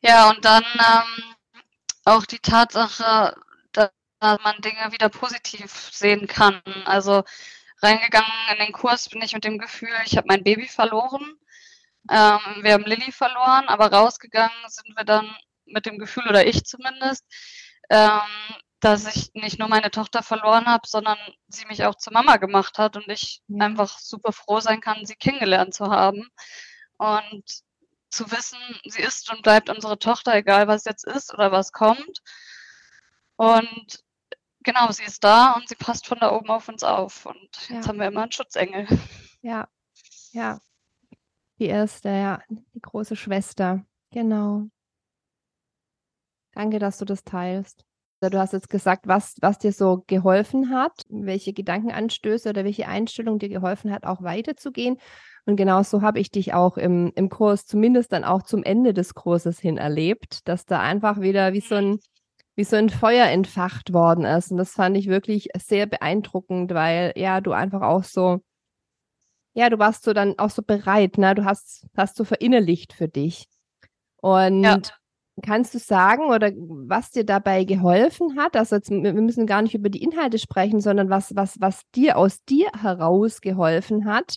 [0.00, 1.34] Ja, und dann ähm,
[2.04, 3.36] auch die Tatsache,
[3.72, 3.90] dass
[4.20, 6.60] man Dinge wieder positiv sehen kann.
[6.86, 7.24] Also
[7.82, 11.34] reingegangen in den Kurs bin ich mit dem Gefühl, ich habe mein Baby verloren.
[12.10, 15.34] Ähm, wir haben Lilly verloren, aber rausgegangen sind wir dann
[15.66, 17.24] mit dem Gefühl, oder ich zumindest,
[17.90, 18.20] ähm,
[18.84, 21.18] dass ich nicht nur meine Tochter verloren habe, sondern
[21.48, 23.64] sie mich auch zur Mama gemacht hat und ich ja.
[23.64, 26.28] einfach super froh sein kann, sie kennengelernt zu haben
[26.98, 27.44] und
[28.10, 32.22] zu wissen, sie ist und bleibt unsere Tochter, egal was jetzt ist oder was kommt.
[33.36, 34.04] Und
[34.60, 37.26] genau, sie ist da und sie passt von da oben auf uns auf.
[37.26, 37.76] Und ja.
[37.76, 38.86] jetzt haben wir immer einen Schutzengel.
[39.42, 39.68] Ja,
[40.32, 40.58] ja.
[41.58, 43.84] Die erste, ja, die große Schwester.
[44.10, 44.68] Genau.
[46.52, 47.84] Danke, dass du das teilst.
[48.30, 53.38] Du hast jetzt gesagt, was, was dir so geholfen hat, welche Gedankenanstöße oder welche Einstellung
[53.38, 54.98] dir geholfen hat, auch weiterzugehen.
[55.46, 58.94] Und genau so habe ich dich auch im, im Kurs, zumindest dann auch zum Ende
[58.94, 61.98] des Kurses hin erlebt, dass da einfach wieder wie so ein,
[62.56, 64.50] wie so ein Feuer entfacht worden ist.
[64.50, 68.40] Und das fand ich wirklich sehr beeindruckend, weil ja, du einfach auch so,
[69.52, 71.34] ja, du warst so dann auch so bereit, ne?
[71.34, 73.46] Du hast, hast so verinnerlicht für dich.
[74.16, 74.78] Und ja.
[75.42, 78.56] Kannst du sagen oder was dir dabei geholfen hat?
[78.56, 82.16] Also jetzt, wir müssen gar nicht über die Inhalte sprechen, sondern was, was, was dir
[82.16, 84.36] aus dir heraus geholfen hat,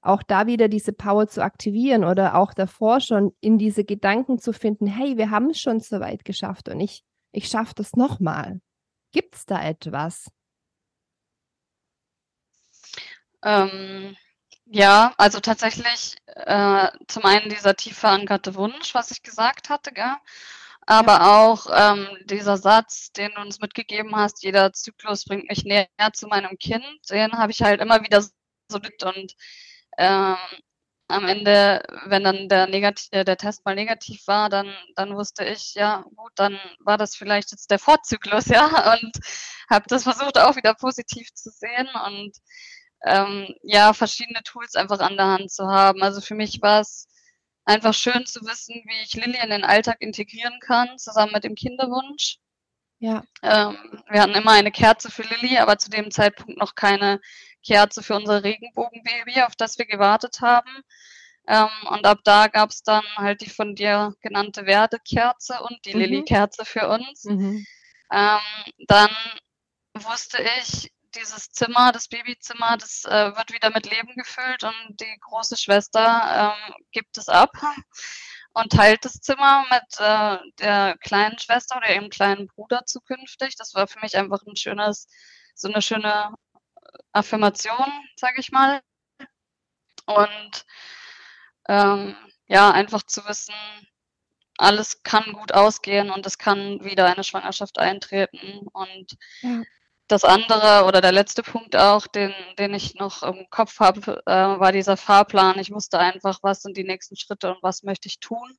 [0.00, 4.54] auch da wieder diese Power zu aktivieren oder auch davor schon in diese Gedanken zu
[4.54, 8.60] finden, hey, wir haben es schon so weit geschafft und ich, ich schaffe das nochmal.
[9.12, 10.30] Gibt es da etwas?
[13.44, 14.16] Ähm,
[14.70, 20.16] ja, also tatsächlich äh, zum einen dieser tief verankerte Wunsch, was ich gesagt hatte, gell?
[20.88, 21.40] aber ja.
[21.42, 26.28] auch ähm, dieser Satz, den du uns mitgegeben hast, jeder Zyklus bringt mich näher zu
[26.28, 29.34] meinem Kind, den habe ich halt immer wieder so mit und
[29.98, 30.36] ähm,
[31.08, 35.44] am Ende, wenn dann der, negativ, äh, der Test mal negativ war, dann, dann wusste
[35.44, 39.12] ich, ja gut, dann war das vielleicht jetzt der Vorzyklus, ja, und
[39.70, 42.36] habe das versucht auch wieder positiv zu sehen und
[43.04, 46.02] ähm, ja, verschiedene Tools einfach an der Hand zu haben.
[46.02, 47.08] Also für mich war es
[47.64, 51.54] einfach schön zu wissen, wie ich Lilly in den Alltag integrieren kann, zusammen mit dem
[51.54, 52.38] Kinderwunsch.
[52.98, 53.22] Ja.
[53.42, 57.20] Ähm, wir hatten immer eine Kerze für Lilly, aber zu dem Zeitpunkt noch keine
[57.64, 60.82] Kerze für unser Regenbogenbaby, auf das wir gewartet haben.
[61.46, 65.94] Ähm, und ab da gab es dann halt die von dir genannte Werdekerze und die
[65.94, 66.00] mhm.
[66.00, 67.24] Lilly-Kerze für uns.
[67.24, 67.66] Mhm.
[68.12, 68.38] Ähm,
[68.86, 69.10] dann
[69.94, 75.18] wusste ich, dieses Zimmer, das Babyzimmer, das äh, wird wieder mit Leben gefüllt und die
[75.20, 77.52] große Schwester ähm, gibt es ab
[78.54, 83.56] und teilt das Zimmer mit äh, der kleinen Schwester oder ihrem kleinen Bruder zukünftig.
[83.56, 85.08] Das war für mich einfach ein schönes,
[85.54, 86.34] so eine schöne
[87.12, 88.80] Affirmation, sage ich mal.
[90.06, 90.64] Und
[91.68, 93.54] ähm, ja, einfach zu wissen,
[94.56, 99.62] alles kann gut ausgehen und es kann wieder eine Schwangerschaft eintreten und ja
[100.08, 104.32] das andere oder der letzte Punkt auch, den, den ich noch im Kopf habe, äh,
[104.32, 105.58] war dieser Fahrplan.
[105.58, 108.56] Ich wusste einfach, was sind die nächsten Schritte und was möchte ich tun.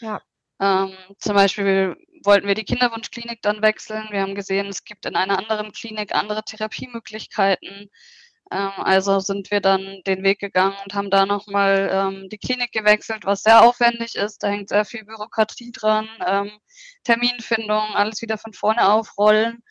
[0.00, 0.20] Ja.
[0.60, 4.08] Ähm, zum Beispiel wollten wir die Kinderwunschklinik dann wechseln.
[4.10, 7.90] Wir haben gesehen, es gibt in einer anderen Klinik andere Therapiemöglichkeiten.
[8.50, 12.72] Ähm, also sind wir dann den Weg gegangen und haben da nochmal ähm, die Klinik
[12.72, 14.42] gewechselt, was sehr aufwendig ist.
[14.42, 16.50] Da hängt sehr viel Bürokratie dran, ähm,
[17.04, 19.62] Terminfindung, alles wieder von vorne aufrollen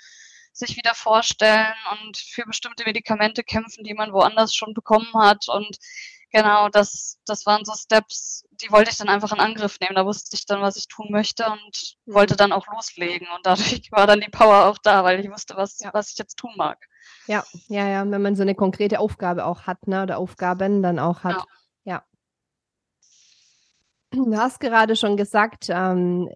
[0.57, 5.47] sich wieder vorstellen und für bestimmte Medikamente kämpfen, die man woanders schon bekommen hat.
[5.47, 5.77] Und
[6.31, 9.95] genau, das, das waren so Steps, die wollte ich dann einfach in Angriff nehmen.
[9.95, 13.27] Da wusste ich dann, was ich tun möchte und wollte dann auch loslegen.
[13.35, 15.93] Und dadurch war dann die Power auch da, weil ich wusste, was, ja.
[15.93, 16.77] was ich jetzt tun mag.
[17.27, 20.99] Ja, ja, ja, wenn man so eine konkrete Aufgabe auch hat, ne, oder Aufgaben dann
[20.99, 21.37] auch hat.
[21.37, 21.45] Ja.
[24.11, 26.29] Du hast gerade schon gesagt, ähm,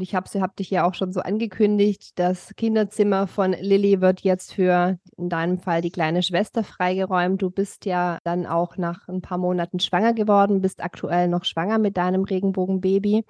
[0.00, 4.52] ich habe hab dich ja auch schon so angekündigt, das Kinderzimmer von Lilly wird jetzt
[4.52, 7.40] für in deinem Fall die kleine Schwester freigeräumt.
[7.40, 11.78] Du bist ja dann auch nach ein paar Monaten schwanger geworden, bist aktuell noch schwanger
[11.78, 13.24] mit deinem Regenbogenbaby.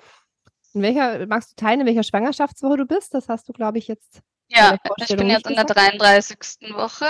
[0.72, 3.14] In welcher, magst du teilen, in welcher Schwangerschaftswoche du bist?
[3.14, 4.22] Das hast du, glaube ich, jetzt.
[4.48, 6.74] Ja, ich bin jetzt in der 33.
[6.74, 7.06] Woche.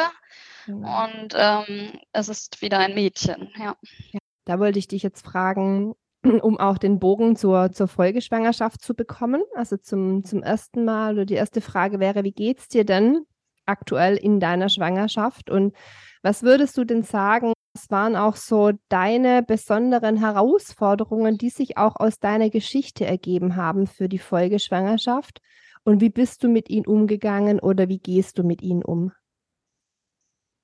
[0.67, 1.05] Genau.
[1.05, 3.75] Und ähm, es ist wieder ein Mädchen, ja.
[4.13, 4.21] ja.
[4.45, 5.95] Da wollte ich dich jetzt fragen,
[6.25, 9.43] um auch den Bogen zur, zur Folgeschwangerschaft zu bekommen.
[9.55, 13.27] Also zum, zum ersten Mal oder die erste Frage wäre, wie geht es dir denn
[13.67, 15.75] aktuell in deiner Schwangerschaft und
[16.23, 21.97] was würdest du denn sagen, was waren auch so deine besonderen Herausforderungen, die sich auch
[21.97, 25.41] aus deiner Geschichte ergeben haben für die Folgeschwangerschaft?
[25.85, 29.13] Und wie bist du mit ihnen umgegangen oder wie gehst du mit ihnen um?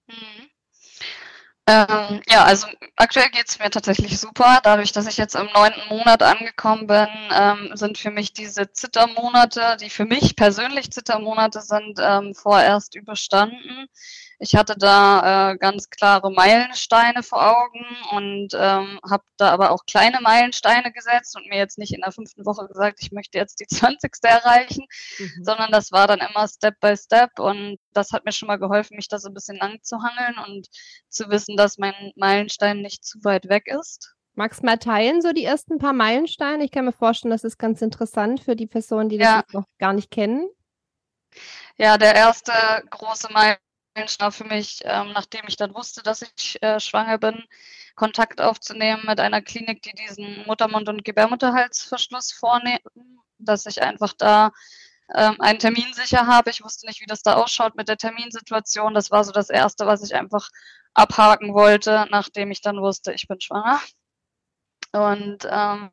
[0.08, 0.49] Mhm.
[1.70, 4.58] Ähm, ja, also aktuell geht es mir tatsächlich super.
[4.64, 9.76] Dadurch, dass ich jetzt im neunten Monat angekommen bin, ähm, sind für mich diese Zittermonate,
[9.80, 13.86] die für mich persönlich Zittermonate sind, ähm, vorerst überstanden.
[14.42, 19.84] Ich hatte da äh, ganz klare Meilensteine vor Augen und ähm, habe da aber auch
[19.84, 23.60] kleine Meilensteine gesetzt und mir jetzt nicht in der fünften Woche gesagt, ich möchte jetzt
[23.60, 24.10] die 20.
[24.22, 24.86] erreichen,
[25.18, 25.44] mhm.
[25.44, 28.96] sondern das war dann immer Step by Step und das hat mir schon mal geholfen,
[28.96, 30.68] mich da so ein bisschen lang zu hangeln und
[31.10, 34.14] zu wissen, dass mein Meilenstein nicht zu weit weg ist.
[34.32, 36.64] Magst du mal teilen, so die ersten paar Meilensteine?
[36.64, 39.44] Ich kann mir vorstellen, das ist ganz interessant für die Personen, die das ja.
[39.52, 40.48] noch gar nicht kennen.
[41.76, 42.52] Ja, der erste
[42.88, 43.58] große Meilenstein
[43.94, 47.44] war für mich, ähm, nachdem ich dann wusste, dass ich äh, schwanger bin,
[47.96, 52.80] Kontakt aufzunehmen mit einer Klinik, die diesen Muttermund- und Gebärmutterhalsverschluss vornehmen,
[53.38, 54.52] dass ich einfach da
[55.14, 56.50] ähm, einen Termin sicher habe.
[56.50, 58.94] Ich wusste nicht, wie das da ausschaut mit der Terminsituation.
[58.94, 60.48] Das war so das Erste, was ich einfach
[60.94, 63.80] abhaken wollte, nachdem ich dann wusste, ich bin schwanger.
[64.92, 65.90] Und ähm,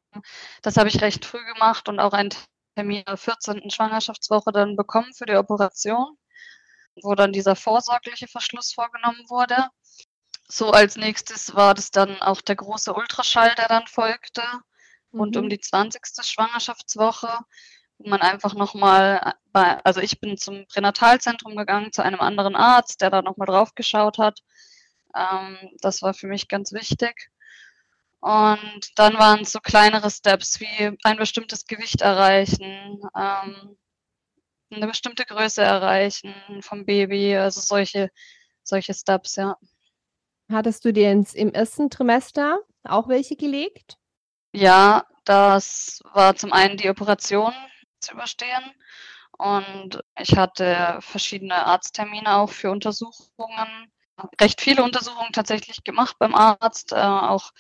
[0.62, 2.32] das habe ich recht früh gemacht und auch einen
[2.76, 3.70] Termin in der 14.
[3.70, 6.18] Schwangerschaftswoche dann bekommen für die Operation
[7.04, 9.70] wo dann dieser vorsorgliche Verschluss vorgenommen wurde.
[10.48, 14.44] So als nächstes war das dann auch der große Ultraschall, der dann folgte,
[15.12, 15.20] mhm.
[15.20, 15.50] rund um mhm.
[15.50, 16.02] die 20.
[16.22, 17.40] Schwangerschaftswoche,
[17.98, 23.02] wo man einfach nochmal bei, also ich bin zum Pränatalzentrum gegangen, zu einem anderen Arzt,
[23.02, 24.40] der da nochmal drauf geschaut hat.
[25.16, 27.30] Ähm, das war für mich ganz wichtig.
[28.20, 33.78] Und dann waren es so kleinere Steps wie ein bestimmtes Gewicht erreichen, ähm,
[34.72, 38.10] eine bestimmte Größe erreichen vom Baby, also solche,
[38.64, 39.56] solche Steps, ja.
[40.52, 43.98] Hattest du dir ins, im ersten Trimester auch welche gelegt?
[44.54, 47.54] Ja, das war zum einen die Operation
[48.00, 48.74] zu überstehen
[49.38, 53.92] und ich hatte verschiedene Arzttermine auch für Untersuchungen.
[54.40, 57.52] Recht viele Untersuchungen tatsächlich gemacht beim Arzt, äh, auch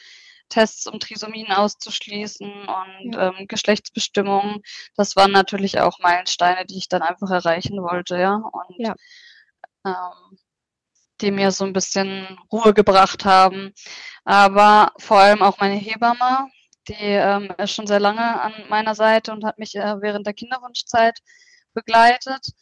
[0.49, 3.29] Tests, um Trisomien auszuschließen und ja.
[3.29, 4.62] ähm, Geschlechtsbestimmungen.
[4.95, 8.36] Das waren natürlich auch Meilensteine, die ich dann einfach erreichen wollte, ja.
[8.36, 8.95] Und ja.
[9.86, 10.38] Ähm,
[11.21, 13.73] die mir so ein bisschen Ruhe gebracht haben.
[14.23, 16.49] Aber vor allem auch meine Hebamme,
[16.88, 20.33] die ähm, ist schon sehr lange an meiner Seite und hat mich äh, während der
[20.33, 21.19] Kinderwunschzeit
[21.73, 22.53] begleitet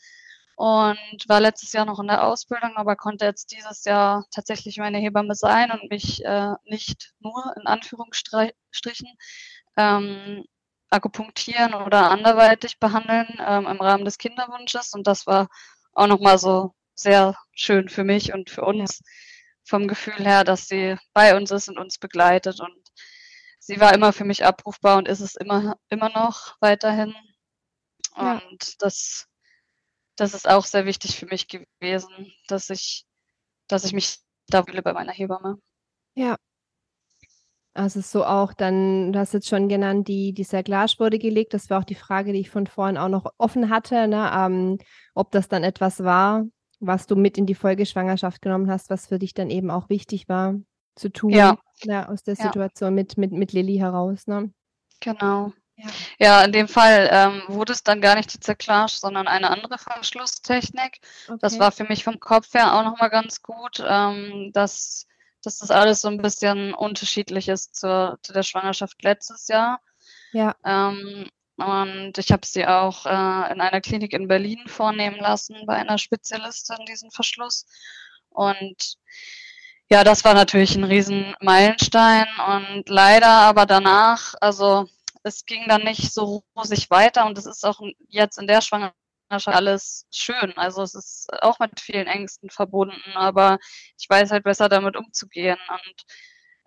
[0.56, 5.00] und war letztes Jahr noch in der Ausbildung, aber konnte jetzt dieses Jahr tatsächlich meine
[5.00, 9.10] Hebamme sein und mich äh, nicht nur in Anführungsstrichen
[9.78, 10.46] ähm,
[10.90, 14.94] akupunktieren oder anderweitig behandeln ähm, im Rahmen des Kinderwunsches.
[14.94, 15.50] Und das war
[15.94, 19.02] auch nochmal so sehr schön für mich und für uns
[19.66, 22.62] vom Gefühl her, dass sie bei uns ist und uns begleitet.
[22.62, 22.78] Und
[23.60, 27.14] sie war immer für mich abrufbar und ist es immer, immer noch weiterhin.
[28.16, 28.74] Und ja.
[28.80, 29.28] das
[30.16, 33.06] das ist auch sehr wichtig für mich gewesen, dass ich,
[33.68, 35.58] dass ich mich da fühle bei meiner Hebamme.
[36.16, 36.36] Ja.
[37.74, 41.54] Also so auch dann, du hast jetzt schon genannt, die, die Serglage wurde gelegt.
[41.54, 44.32] Das war auch die Frage, die ich von vorhin auch noch offen hatte, ne?
[44.34, 44.78] ähm,
[45.14, 46.46] ob das dann etwas war,
[46.80, 50.30] was du mit in die Folgeschwangerschaft genommen hast, was für dich dann eben auch wichtig
[50.30, 50.56] war
[50.96, 51.32] zu tun.
[51.32, 51.58] Ja.
[51.84, 52.96] ja aus der Situation ja.
[52.96, 54.26] mit, mit, mit Lilly heraus.
[54.26, 54.54] Ne?
[55.02, 55.52] Genau.
[55.78, 55.90] Ja.
[56.20, 59.78] ja, in dem Fall ähm, wurde es dann gar nicht die Zerklage, sondern eine andere
[59.78, 61.00] Verschlusstechnik.
[61.28, 61.38] Okay.
[61.42, 65.06] Das war für mich vom Kopf her auch nochmal ganz gut, ähm, dass,
[65.44, 69.82] dass das alles so ein bisschen unterschiedlich ist zur, zu der Schwangerschaft letztes Jahr.
[70.32, 70.56] Ja.
[70.64, 75.76] Ähm, und ich habe sie auch äh, in einer Klinik in Berlin vornehmen lassen, bei
[75.76, 77.66] einer Spezialistin, diesen Verschluss.
[78.30, 78.98] Und
[79.90, 84.90] ja, das war natürlich ein riesen Meilenstein und leider aber danach, also
[85.26, 89.48] es ging dann nicht so rosig weiter und es ist auch jetzt in der Schwangerschaft
[89.48, 90.54] alles schön.
[90.58, 93.58] Also es ist auch mit vielen Ängsten verbunden, aber
[93.98, 96.04] ich weiß halt besser damit umzugehen und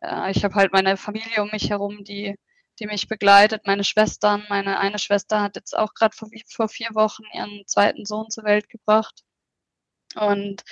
[0.02, 2.36] äh, ich habe halt meine Familie um mich herum, die
[2.80, 4.44] die mich begleitet, meine Schwestern.
[4.48, 8.44] Meine eine Schwester hat jetzt auch gerade vor, vor vier Wochen ihren zweiten Sohn zur
[8.44, 9.22] Welt gebracht.
[10.14, 10.62] Und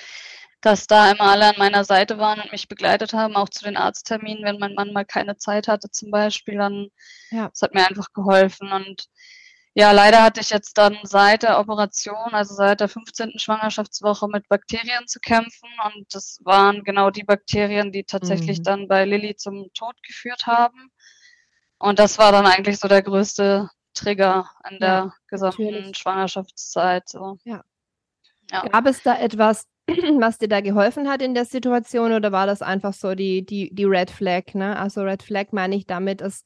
[0.67, 3.77] dass da immer alle an meiner Seite waren und mich begleitet haben, auch zu den
[3.77, 6.89] Arztterminen, wenn mein Mann mal keine Zeit hatte zum Beispiel, dann
[7.31, 7.49] ja.
[7.49, 9.07] das hat mir einfach geholfen und
[9.79, 13.37] ja, leider hatte ich jetzt dann seit der Operation, also seit der 15.
[13.37, 15.69] Schwangerschaftswoche mit Bakterien zu kämpfen.
[15.85, 18.63] Und das waren genau die Bakterien, die tatsächlich mhm.
[18.63, 20.89] dann bei Lilly zum Tod geführt haben.
[21.77, 25.97] Und das war dann eigentlich so der größte Trigger in der ja, gesamten natürlich.
[25.97, 27.07] Schwangerschaftszeit.
[27.07, 27.37] So.
[27.43, 27.63] Ja.
[28.49, 28.67] ja.
[28.69, 29.67] Gab es da etwas,
[30.19, 33.73] was dir da geholfen hat in der Situation oder war das einfach so die, die,
[33.73, 34.53] die Red Flag?
[34.53, 34.77] Ne?
[34.77, 36.45] Also Red Flag meine ich damit, ist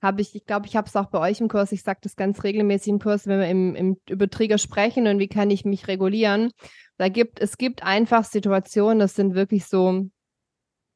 [0.00, 2.16] habe ich, ich glaube, ich habe es auch bei euch im Kurs, ich sage das
[2.16, 5.64] ganz regelmäßig im Kurs, wenn wir im, im, über Trigger sprechen und wie kann ich
[5.64, 6.52] mich regulieren.
[6.98, 10.08] Da gibt, es gibt einfach Situationen, das sind wirklich so,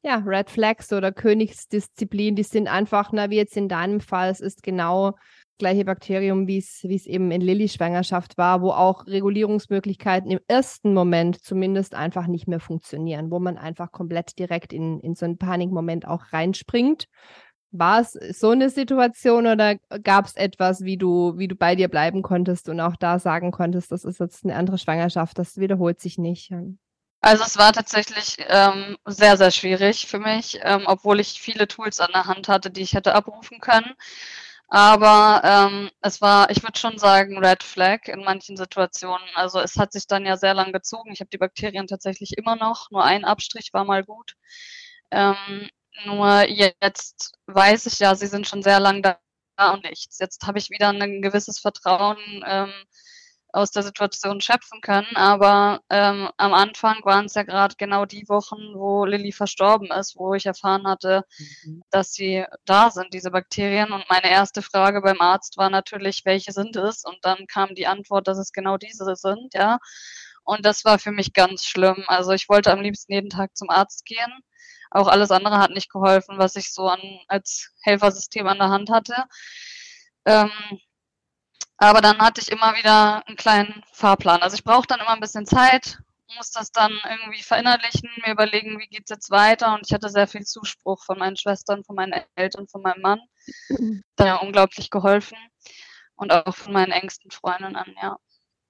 [0.04, 4.40] ja, Red Flags oder Königsdisziplin, die sind einfach, na, wie jetzt in deinem Fall, es
[4.40, 5.16] ist genau
[5.58, 11.42] gleiche Bakterium, wie es, eben in Lillys Schwangerschaft war, wo auch Regulierungsmöglichkeiten im ersten Moment
[11.42, 16.06] zumindest einfach nicht mehr funktionieren, wo man einfach komplett direkt in, in so einen Panikmoment
[16.06, 17.08] auch reinspringt
[17.72, 21.88] war es so eine Situation oder gab es etwas, wie du, wie du bei dir
[21.88, 25.98] bleiben konntest und auch da sagen konntest, das ist jetzt eine andere Schwangerschaft, das wiederholt
[25.98, 26.52] sich nicht?
[27.22, 32.00] Also es war tatsächlich ähm, sehr, sehr schwierig für mich, ähm, obwohl ich viele Tools
[32.00, 33.94] an der Hand hatte, die ich hätte abrufen können.
[34.74, 39.28] Aber ähm, es war, ich würde schon sagen, Red Flag in manchen Situationen.
[39.34, 41.12] Also es hat sich dann ja sehr lang gezogen.
[41.12, 42.90] Ich habe die Bakterien tatsächlich immer noch.
[42.90, 44.34] Nur ein Abstrich war mal gut.
[45.10, 45.68] Ähm,
[46.06, 50.18] nur jetzt weiß ich ja, sie sind schon sehr lange da und nichts.
[50.18, 52.72] Jetzt habe ich wieder ein gewisses Vertrauen ähm,
[53.52, 55.14] aus der Situation schöpfen können.
[55.14, 60.16] Aber ähm, am Anfang waren es ja gerade genau die Wochen, wo Lilly verstorben ist,
[60.16, 61.24] wo ich erfahren hatte,
[61.64, 61.82] mhm.
[61.90, 63.92] dass sie da sind, diese Bakterien.
[63.92, 67.04] Und meine erste Frage beim Arzt war natürlich, welche sind es?
[67.04, 69.78] Und dann kam die Antwort, dass es genau diese sind, ja.
[70.44, 72.04] Und das war für mich ganz schlimm.
[72.08, 74.42] Also ich wollte am liebsten jeden Tag zum Arzt gehen
[74.92, 78.90] auch alles andere hat nicht geholfen, was ich so an, als Helfersystem an der Hand
[78.90, 79.24] hatte.
[80.26, 80.50] Ähm,
[81.88, 84.40] aber dann hatte ich immer wieder einen kleinen Fahrplan.
[84.42, 85.98] Also ich brauche dann immer ein bisschen Zeit,
[86.36, 89.74] muss das dann irgendwie verinnerlichen, mir überlegen, wie geht es jetzt weiter.
[89.74, 93.20] Und ich hatte sehr viel Zuspruch von meinen Schwestern, von meinen Eltern, von meinem Mann.
[94.16, 95.36] Das hat mir unglaublich geholfen.
[96.14, 98.16] Und auch von meinen engsten Freundinnen, ja.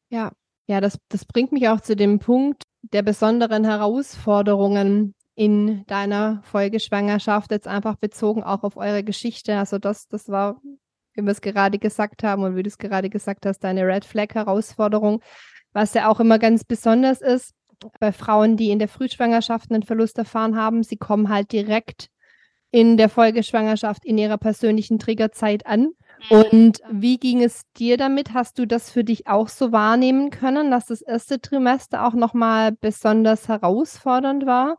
[0.09, 0.33] Ja,
[0.67, 7.51] ja, das, das bringt mich auch zu dem Punkt der besonderen Herausforderungen, in deiner Folgeschwangerschaft
[7.51, 9.59] jetzt einfach bezogen auch auf eure Geschichte?
[9.59, 10.61] Also das, das war,
[11.15, 14.05] wie wir es gerade gesagt haben und wie du es gerade gesagt hast, deine Red
[14.05, 15.23] Flag Herausforderung,
[15.73, 17.55] was ja auch immer ganz besonders ist
[17.99, 20.83] bei Frauen, die in der Frühschwangerschaft einen Verlust erfahren haben.
[20.83, 22.09] Sie kommen halt direkt
[22.71, 25.93] in der Folgeschwangerschaft in ihrer persönlichen Triggerzeit an.
[26.31, 26.37] Mhm.
[26.37, 28.33] Und wie ging es dir damit?
[28.33, 32.73] Hast du das für dich auch so wahrnehmen können, dass das erste Trimester auch nochmal
[32.73, 34.79] besonders herausfordernd war?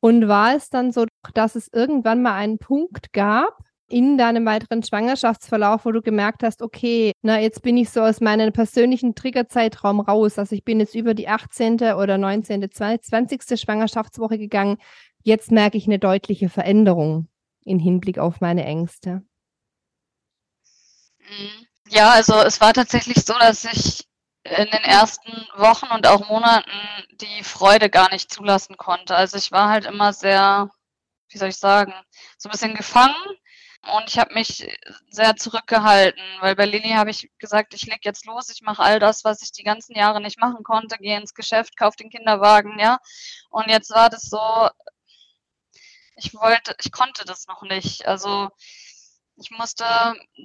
[0.00, 3.56] Und war es dann so, dass es irgendwann mal einen Punkt gab
[3.94, 8.20] in deinem weiteren Schwangerschaftsverlauf, wo du gemerkt hast, okay, na, jetzt bin ich so aus
[8.20, 10.36] meinem persönlichen Triggerzeitraum raus.
[10.36, 11.76] Also ich bin jetzt über die 18.
[11.94, 13.60] oder 19., 20.
[13.60, 14.78] Schwangerschaftswoche gegangen.
[15.22, 17.28] Jetzt merke ich eine deutliche Veränderung
[17.64, 19.22] im Hinblick auf meine Ängste.
[21.88, 24.08] Ja, also es war tatsächlich so, dass ich
[24.42, 26.68] in den ersten Wochen und auch Monaten
[27.12, 29.14] die Freude gar nicht zulassen konnte.
[29.14, 30.68] Also ich war halt immer sehr,
[31.28, 31.94] wie soll ich sagen,
[32.38, 33.14] so ein bisschen gefangen
[33.92, 34.66] und ich habe mich
[35.10, 38.98] sehr zurückgehalten, weil bei Lilly habe ich gesagt, ich leg jetzt los, ich mache all
[38.98, 42.78] das, was ich die ganzen Jahre nicht machen konnte, gehe ins Geschäft, kaufe den Kinderwagen,
[42.78, 42.98] ja.
[43.50, 44.68] Und jetzt war das so,
[46.16, 48.06] ich wollte, ich konnte das noch nicht.
[48.06, 48.50] Also
[49.36, 49.84] ich musste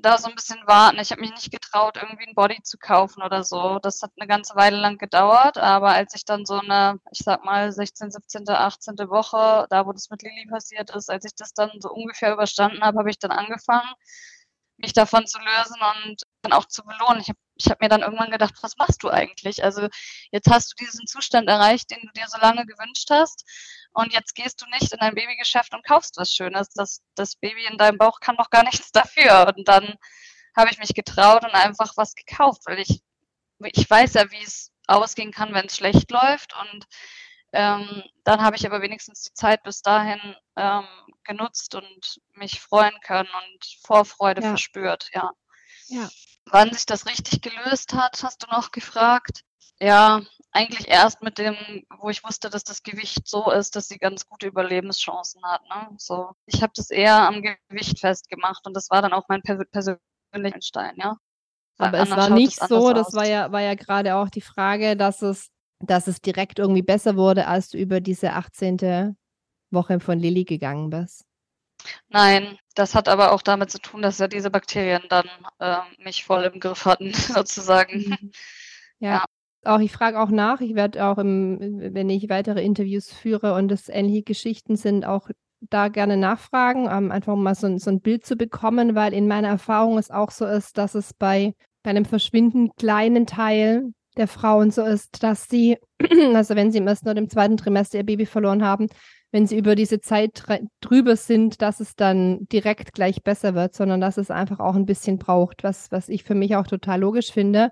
[0.01, 0.99] da so ein bisschen warten.
[0.99, 3.79] Ich habe mich nicht getraut, irgendwie ein Body zu kaufen oder so.
[3.79, 7.45] Das hat eine ganze Weile lang gedauert, aber als ich dann so eine, ich sag
[7.45, 8.97] mal, 16., 17., 18.
[9.09, 12.81] Woche, da wo das mit Lilly passiert ist, als ich das dann so ungefähr überstanden
[12.81, 13.89] habe, habe ich dann angefangen,
[14.77, 17.21] mich davon zu lösen und dann auch zu belohnen.
[17.21, 19.63] Ich habe ich hab mir dann irgendwann gedacht, was machst du eigentlich?
[19.63, 19.87] Also
[20.31, 23.45] jetzt hast du diesen Zustand erreicht, den du dir so lange gewünscht hast
[23.91, 26.69] und jetzt gehst du nicht in ein Babygeschäft und kaufst was Schönes.
[26.69, 29.53] Das, das Baby in deinem Bauch kann doch gar nichts dafür.
[29.55, 29.95] Und dann
[30.55, 33.01] habe ich mich getraut und einfach was gekauft, weil ich,
[33.59, 36.55] ich weiß ja, wie es ausgehen kann, wenn es schlecht läuft.
[36.55, 36.85] Und
[37.51, 40.87] ähm, dann habe ich aber wenigstens die Zeit bis dahin ähm,
[41.23, 44.49] genutzt und mich freuen können und Vorfreude ja.
[44.49, 45.31] verspürt, ja.
[45.87, 46.09] ja.
[46.51, 49.43] Wann sich das richtig gelöst hat, hast du noch gefragt.
[49.79, 50.21] Ja,
[50.51, 51.55] eigentlich erst mit dem,
[51.99, 55.61] wo ich wusste, dass das Gewicht so ist, dass sie ganz gute Überlebenschancen hat.
[55.69, 55.95] Ne?
[55.97, 60.61] So, ich habe das eher am Gewicht festgemacht und das war dann auch mein persönlicher
[60.61, 61.17] Stein, ja.
[61.77, 65.21] Aber es war nicht so, das war ja, war ja gerade auch die Frage, dass
[65.21, 69.15] es, dass es direkt irgendwie besser wurde, als du über diese 18.
[69.71, 71.23] Woche von Lilly gegangen bist.
[72.09, 75.25] Nein, das hat aber auch damit zu tun, dass ja diese Bakterien dann
[75.59, 77.99] äh, mich voll im Griff hatten, sozusagen.
[78.09, 78.31] Mhm.
[79.01, 79.09] Ja.
[79.09, 79.25] ja.
[79.63, 80.59] Auch ich frage auch nach.
[80.59, 81.57] Ich werde auch, im,
[81.93, 85.29] wenn ich weitere Interviews führe und es ähnliche Geschichten sind, auch
[85.61, 89.27] da gerne nachfragen, ähm, einfach um mal so, so, ein Bild zu bekommen, weil in
[89.27, 94.27] meiner Erfahrung es auch so ist, dass es bei, bei einem verschwindend kleinen Teil der
[94.27, 95.77] Frauen so ist, dass sie,
[96.33, 98.87] also wenn sie im ersten oder im zweiten Trimester ihr Baby verloren haben,
[99.31, 100.43] wenn sie über diese Zeit
[100.81, 104.85] drüber sind, dass es dann direkt gleich besser wird, sondern dass es einfach auch ein
[104.85, 107.71] bisschen braucht, was, was ich für mich auch total logisch finde,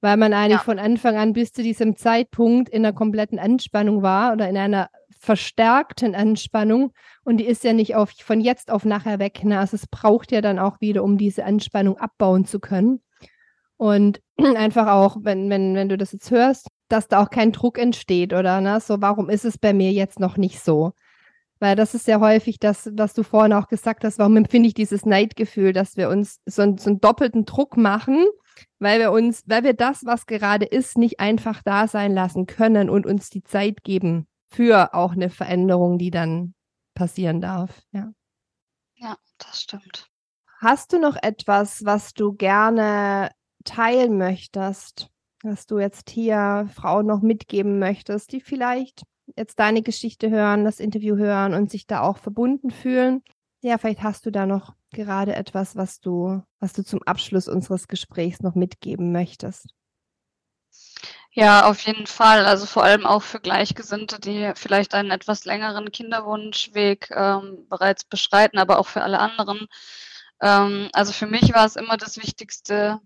[0.00, 0.64] weil man eigentlich ja.
[0.64, 4.90] von Anfang an bis zu diesem Zeitpunkt in einer kompletten Anspannung war oder in einer
[5.20, 6.92] verstärkten Anspannung
[7.24, 9.44] und die ist ja nicht auf, von jetzt auf nachher weg.
[9.44, 9.58] Ne?
[9.58, 13.02] Also es braucht ja dann auch wieder, um diese Anspannung abbauen zu können.
[13.76, 17.78] Und einfach auch, wenn, wenn, wenn du das jetzt hörst, dass da auch kein Druck
[17.78, 18.60] entsteht, oder?
[18.60, 18.80] Ne?
[18.80, 20.92] So, warum ist es bei mir jetzt noch nicht so?
[21.60, 24.74] Weil das ist ja häufig das, was du vorhin auch gesagt hast, warum empfinde ich
[24.74, 28.26] dieses Neidgefühl, dass wir uns so, so einen doppelten Druck machen,
[28.78, 32.88] weil wir uns, weil wir das, was gerade ist, nicht einfach da sein lassen können
[32.88, 36.54] und uns die Zeit geben für auch eine Veränderung, die dann
[36.94, 37.82] passieren darf.
[37.92, 38.12] Ja,
[38.94, 40.08] ja das stimmt.
[40.60, 43.30] Hast du noch etwas, was du gerne
[43.64, 45.10] teilen möchtest,
[45.48, 49.02] was du jetzt hier Frauen noch mitgeben möchtest, die vielleicht
[49.36, 53.22] jetzt deine Geschichte hören, das Interview hören und sich da auch verbunden fühlen?
[53.60, 57.88] Ja, vielleicht hast du da noch gerade etwas, was du, was du zum Abschluss unseres
[57.88, 59.74] Gesprächs noch mitgeben möchtest.
[61.32, 62.46] Ja, auf jeden Fall.
[62.46, 68.58] Also vor allem auch für Gleichgesinnte, die vielleicht einen etwas längeren Kinderwunschweg ähm, bereits beschreiten,
[68.58, 69.66] aber auch für alle anderen.
[70.40, 73.00] Ähm, also für mich war es immer das Wichtigste,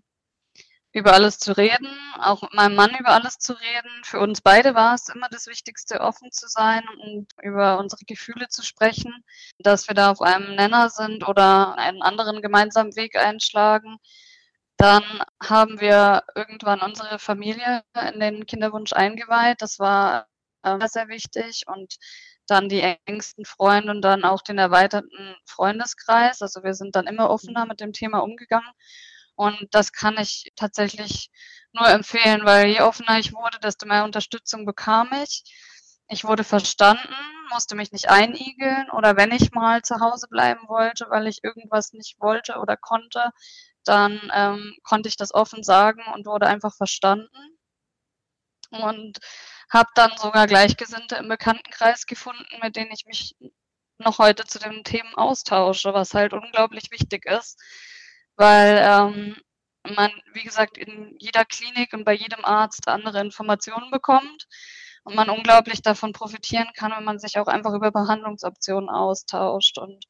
[0.93, 1.87] über alles zu reden,
[2.19, 3.89] auch mit meinem Mann über alles zu reden.
[4.03, 8.47] Für uns beide war es immer das Wichtigste, offen zu sein und über unsere Gefühle
[8.47, 9.11] zu sprechen,
[9.57, 13.97] dass wir da auf einem Nenner sind oder einen anderen gemeinsamen Weg einschlagen.
[14.77, 15.03] Dann
[15.41, 17.83] haben wir irgendwann unsere Familie
[18.13, 19.61] in den Kinderwunsch eingeweiht.
[19.61, 20.27] Das war
[20.61, 21.95] äh, sehr wichtig und
[22.47, 26.41] dann die engsten Freunde und dann auch den erweiterten Freundeskreis.
[26.41, 28.69] Also wir sind dann immer offener mit dem Thema umgegangen.
[29.35, 31.29] Und das kann ich tatsächlich
[31.73, 35.43] nur empfehlen, weil je offener ich wurde, desto mehr Unterstützung bekam ich.
[36.09, 37.15] Ich wurde verstanden,
[37.51, 41.93] musste mich nicht einigeln oder wenn ich mal zu Hause bleiben wollte, weil ich irgendwas
[41.93, 43.31] nicht wollte oder konnte,
[43.83, 47.29] dann ähm, konnte ich das offen sagen und wurde einfach verstanden.
[48.71, 49.19] Und
[49.69, 53.35] habe dann sogar Gleichgesinnte im Bekanntenkreis gefunden, mit denen ich mich
[53.97, 57.59] noch heute zu den Themen austausche, was halt unglaublich wichtig ist,
[58.35, 59.37] weil ähm,
[59.95, 64.47] man, wie gesagt, in jeder Klinik und bei jedem Arzt andere Informationen bekommt
[65.03, 69.77] und man unglaublich davon profitieren kann, wenn man sich auch einfach über Behandlungsoptionen austauscht.
[69.77, 70.05] Und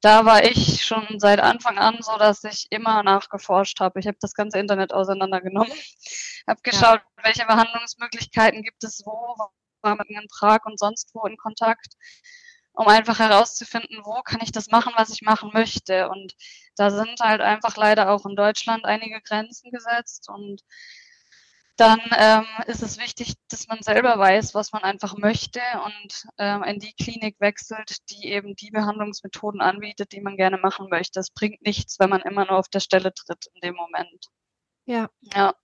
[0.00, 4.00] da war ich schon seit Anfang an so, dass ich immer nachgeforscht habe.
[4.00, 5.72] Ich habe das ganze Internet auseinandergenommen,
[6.48, 7.24] habe geschaut, ja.
[7.24, 9.36] welche Behandlungsmöglichkeiten gibt es wo,
[9.82, 11.94] war mit in Prag und sonst wo in Kontakt,
[12.80, 16.08] um einfach herauszufinden, wo kann ich das machen, was ich machen möchte.
[16.08, 16.34] Und
[16.76, 20.62] da sind halt einfach leider auch in Deutschland einige Grenzen gesetzt und
[21.76, 26.62] dann ähm, ist es wichtig, dass man selber weiß, was man einfach möchte und ähm,
[26.62, 31.20] in die Klinik wechselt, die eben die Behandlungsmethoden anbietet, die man gerne machen möchte.
[31.20, 34.26] Es bringt nichts, wenn man immer nur auf der Stelle tritt in dem Moment.
[34.86, 35.10] Ja.
[35.20, 35.54] Ja.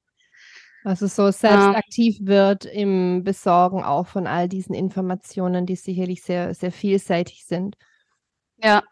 [0.87, 6.55] Also so selbst aktiv wird im Besorgen auch von all diesen Informationen, die sicherlich sehr,
[6.55, 7.77] sehr vielseitig sind.
[8.59, 8.85] Ja.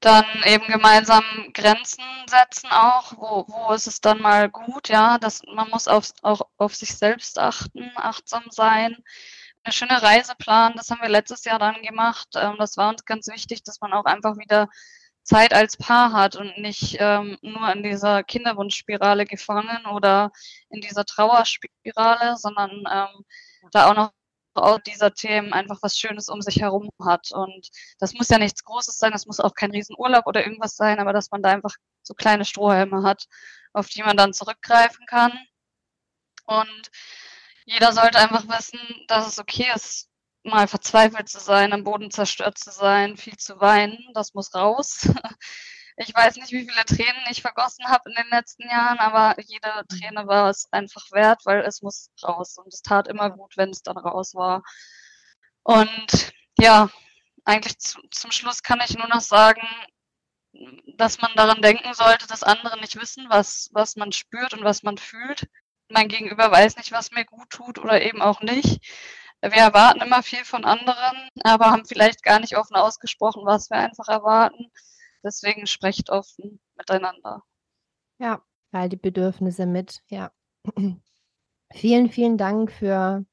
[0.00, 5.40] Dann eben gemeinsam Grenzen setzen auch, wo, wo ist es dann mal gut, ja, dass
[5.50, 8.94] man muss auf, auch auf sich selbst achten, achtsam sein,
[9.64, 13.06] eine schöne Reise planen, das haben wir letztes Jahr dann gemacht, ähm, das war uns
[13.06, 14.68] ganz wichtig, dass man auch einfach wieder
[15.28, 20.32] Zeit als Paar hat und nicht ähm, nur in dieser Kinderwunschspirale gefangen oder
[20.70, 23.24] in dieser Trauerspirale, sondern ähm,
[23.70, 24.12] da auch noch
[24.54, 27.30] Frau dieser Themen einfach was Schönes um sich herum hat.
[27.32, 27.68] Und
[27.98, 31.12] das muss ja nichts Großes sein, das muss auch kein Riesenurlaub oder irgendwas sein, aber
[31.12, 33.26] dass man da einfach so kleine Strohhalme hat,
[33.74, 35.32] auf die man dann zurückgreifen kann.
[36.46, 36.90] Und
[37.66, 40.08] jeder sollte einfach wissen, dass es okay ist,
[40.44, 43.98] mal verzweifelt zu sein, am Boden zerstört zu sein, viel zu weinen.
[44.14, 45.08] Das muss raus.
[46.00, 49.68] Ich weiß nicht, wie viele Tränen ich vergossen habe in den letzten Jahren, aber jede
[49.82, 49.88] mhm.
[49.88, 52.56] Träne war es einfach wert, weil es muss raus.
[52.56, 54.62] Und es tat immer gut, wenn es dann raus war.
[55.64, 56.88] Und ja,
[57.44, 59.66] eigentlich zu, zum Schluss kann ich nur noch sagen,
[60.96, 64.84] dass man daran denken sollte, dass andere nicht wissen, was, was man spürt und was
[64.84, 65.48] man fühlt.
[65.88, 68.80] Mein Gegenüber weiß nicht, was mir gut tut oder eben auch nicht.
[69.40, 73.78] Wir erwarten immer viel von anderen, aber haben vielleicht gar nicht offen ausgesprochen, was wir
[73.78, 74.70] einfach erwarten.
[75.22, 77.42] Deswegen sprecht offen miteinander.
[78.18, 80.32] Ja, weil die Bedürfnisse mit, ja.
[81.72, 83.24] vielen, vielen Dank für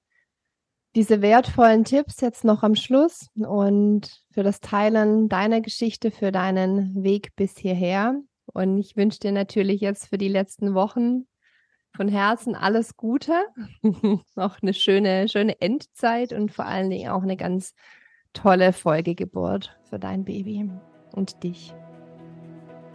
[0.95, 7.03] diese wertvollen Tipps jetzt noch am Schluss und für das Teilen deiner Geschichte, für deinen
[7.03, 8.22] Weg bis hierher.
[8.45, 11.28] Und ich wünsche dir natürlich jetzt für die letzten Wochen
[11.95, 13.33] von Herzen alles Gute,
[14.35, 17.73] noch eine schöne, schöne Endzeit und vor allen Dingen auch eine ganz
[18.33, 20.69] tolle Folgegeburt für dein Baby
[21.13, 21.73] und dich.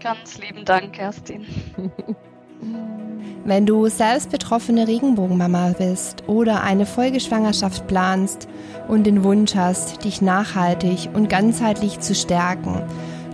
[0.00, 1.44] Ganz lieben Dank, Kerstin.
[3.44, 8.48] Wenn du selbst betroffene Regenbogenmama bist oder eine Folgeschwangerschaft planst
[8.86, 12.82] und den Wunsch hast, dich nachhaltig und ganzheitlich zu stärken,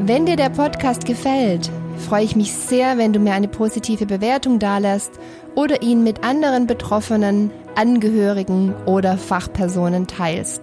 [0.00, 4.58] Wenn dir der Podcast gefällt, freue ich mich sehr, wenn du mir eine positive Bewertung
[4.58, 5.12] dalässt
[5.54, 10.62] oder ihn mit anderen Betroffenen, Angehörigen oder Fachpersonen teilst.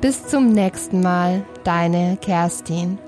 [0.00, 2.98] Bis zum nächsten Mal, deine Kerstin.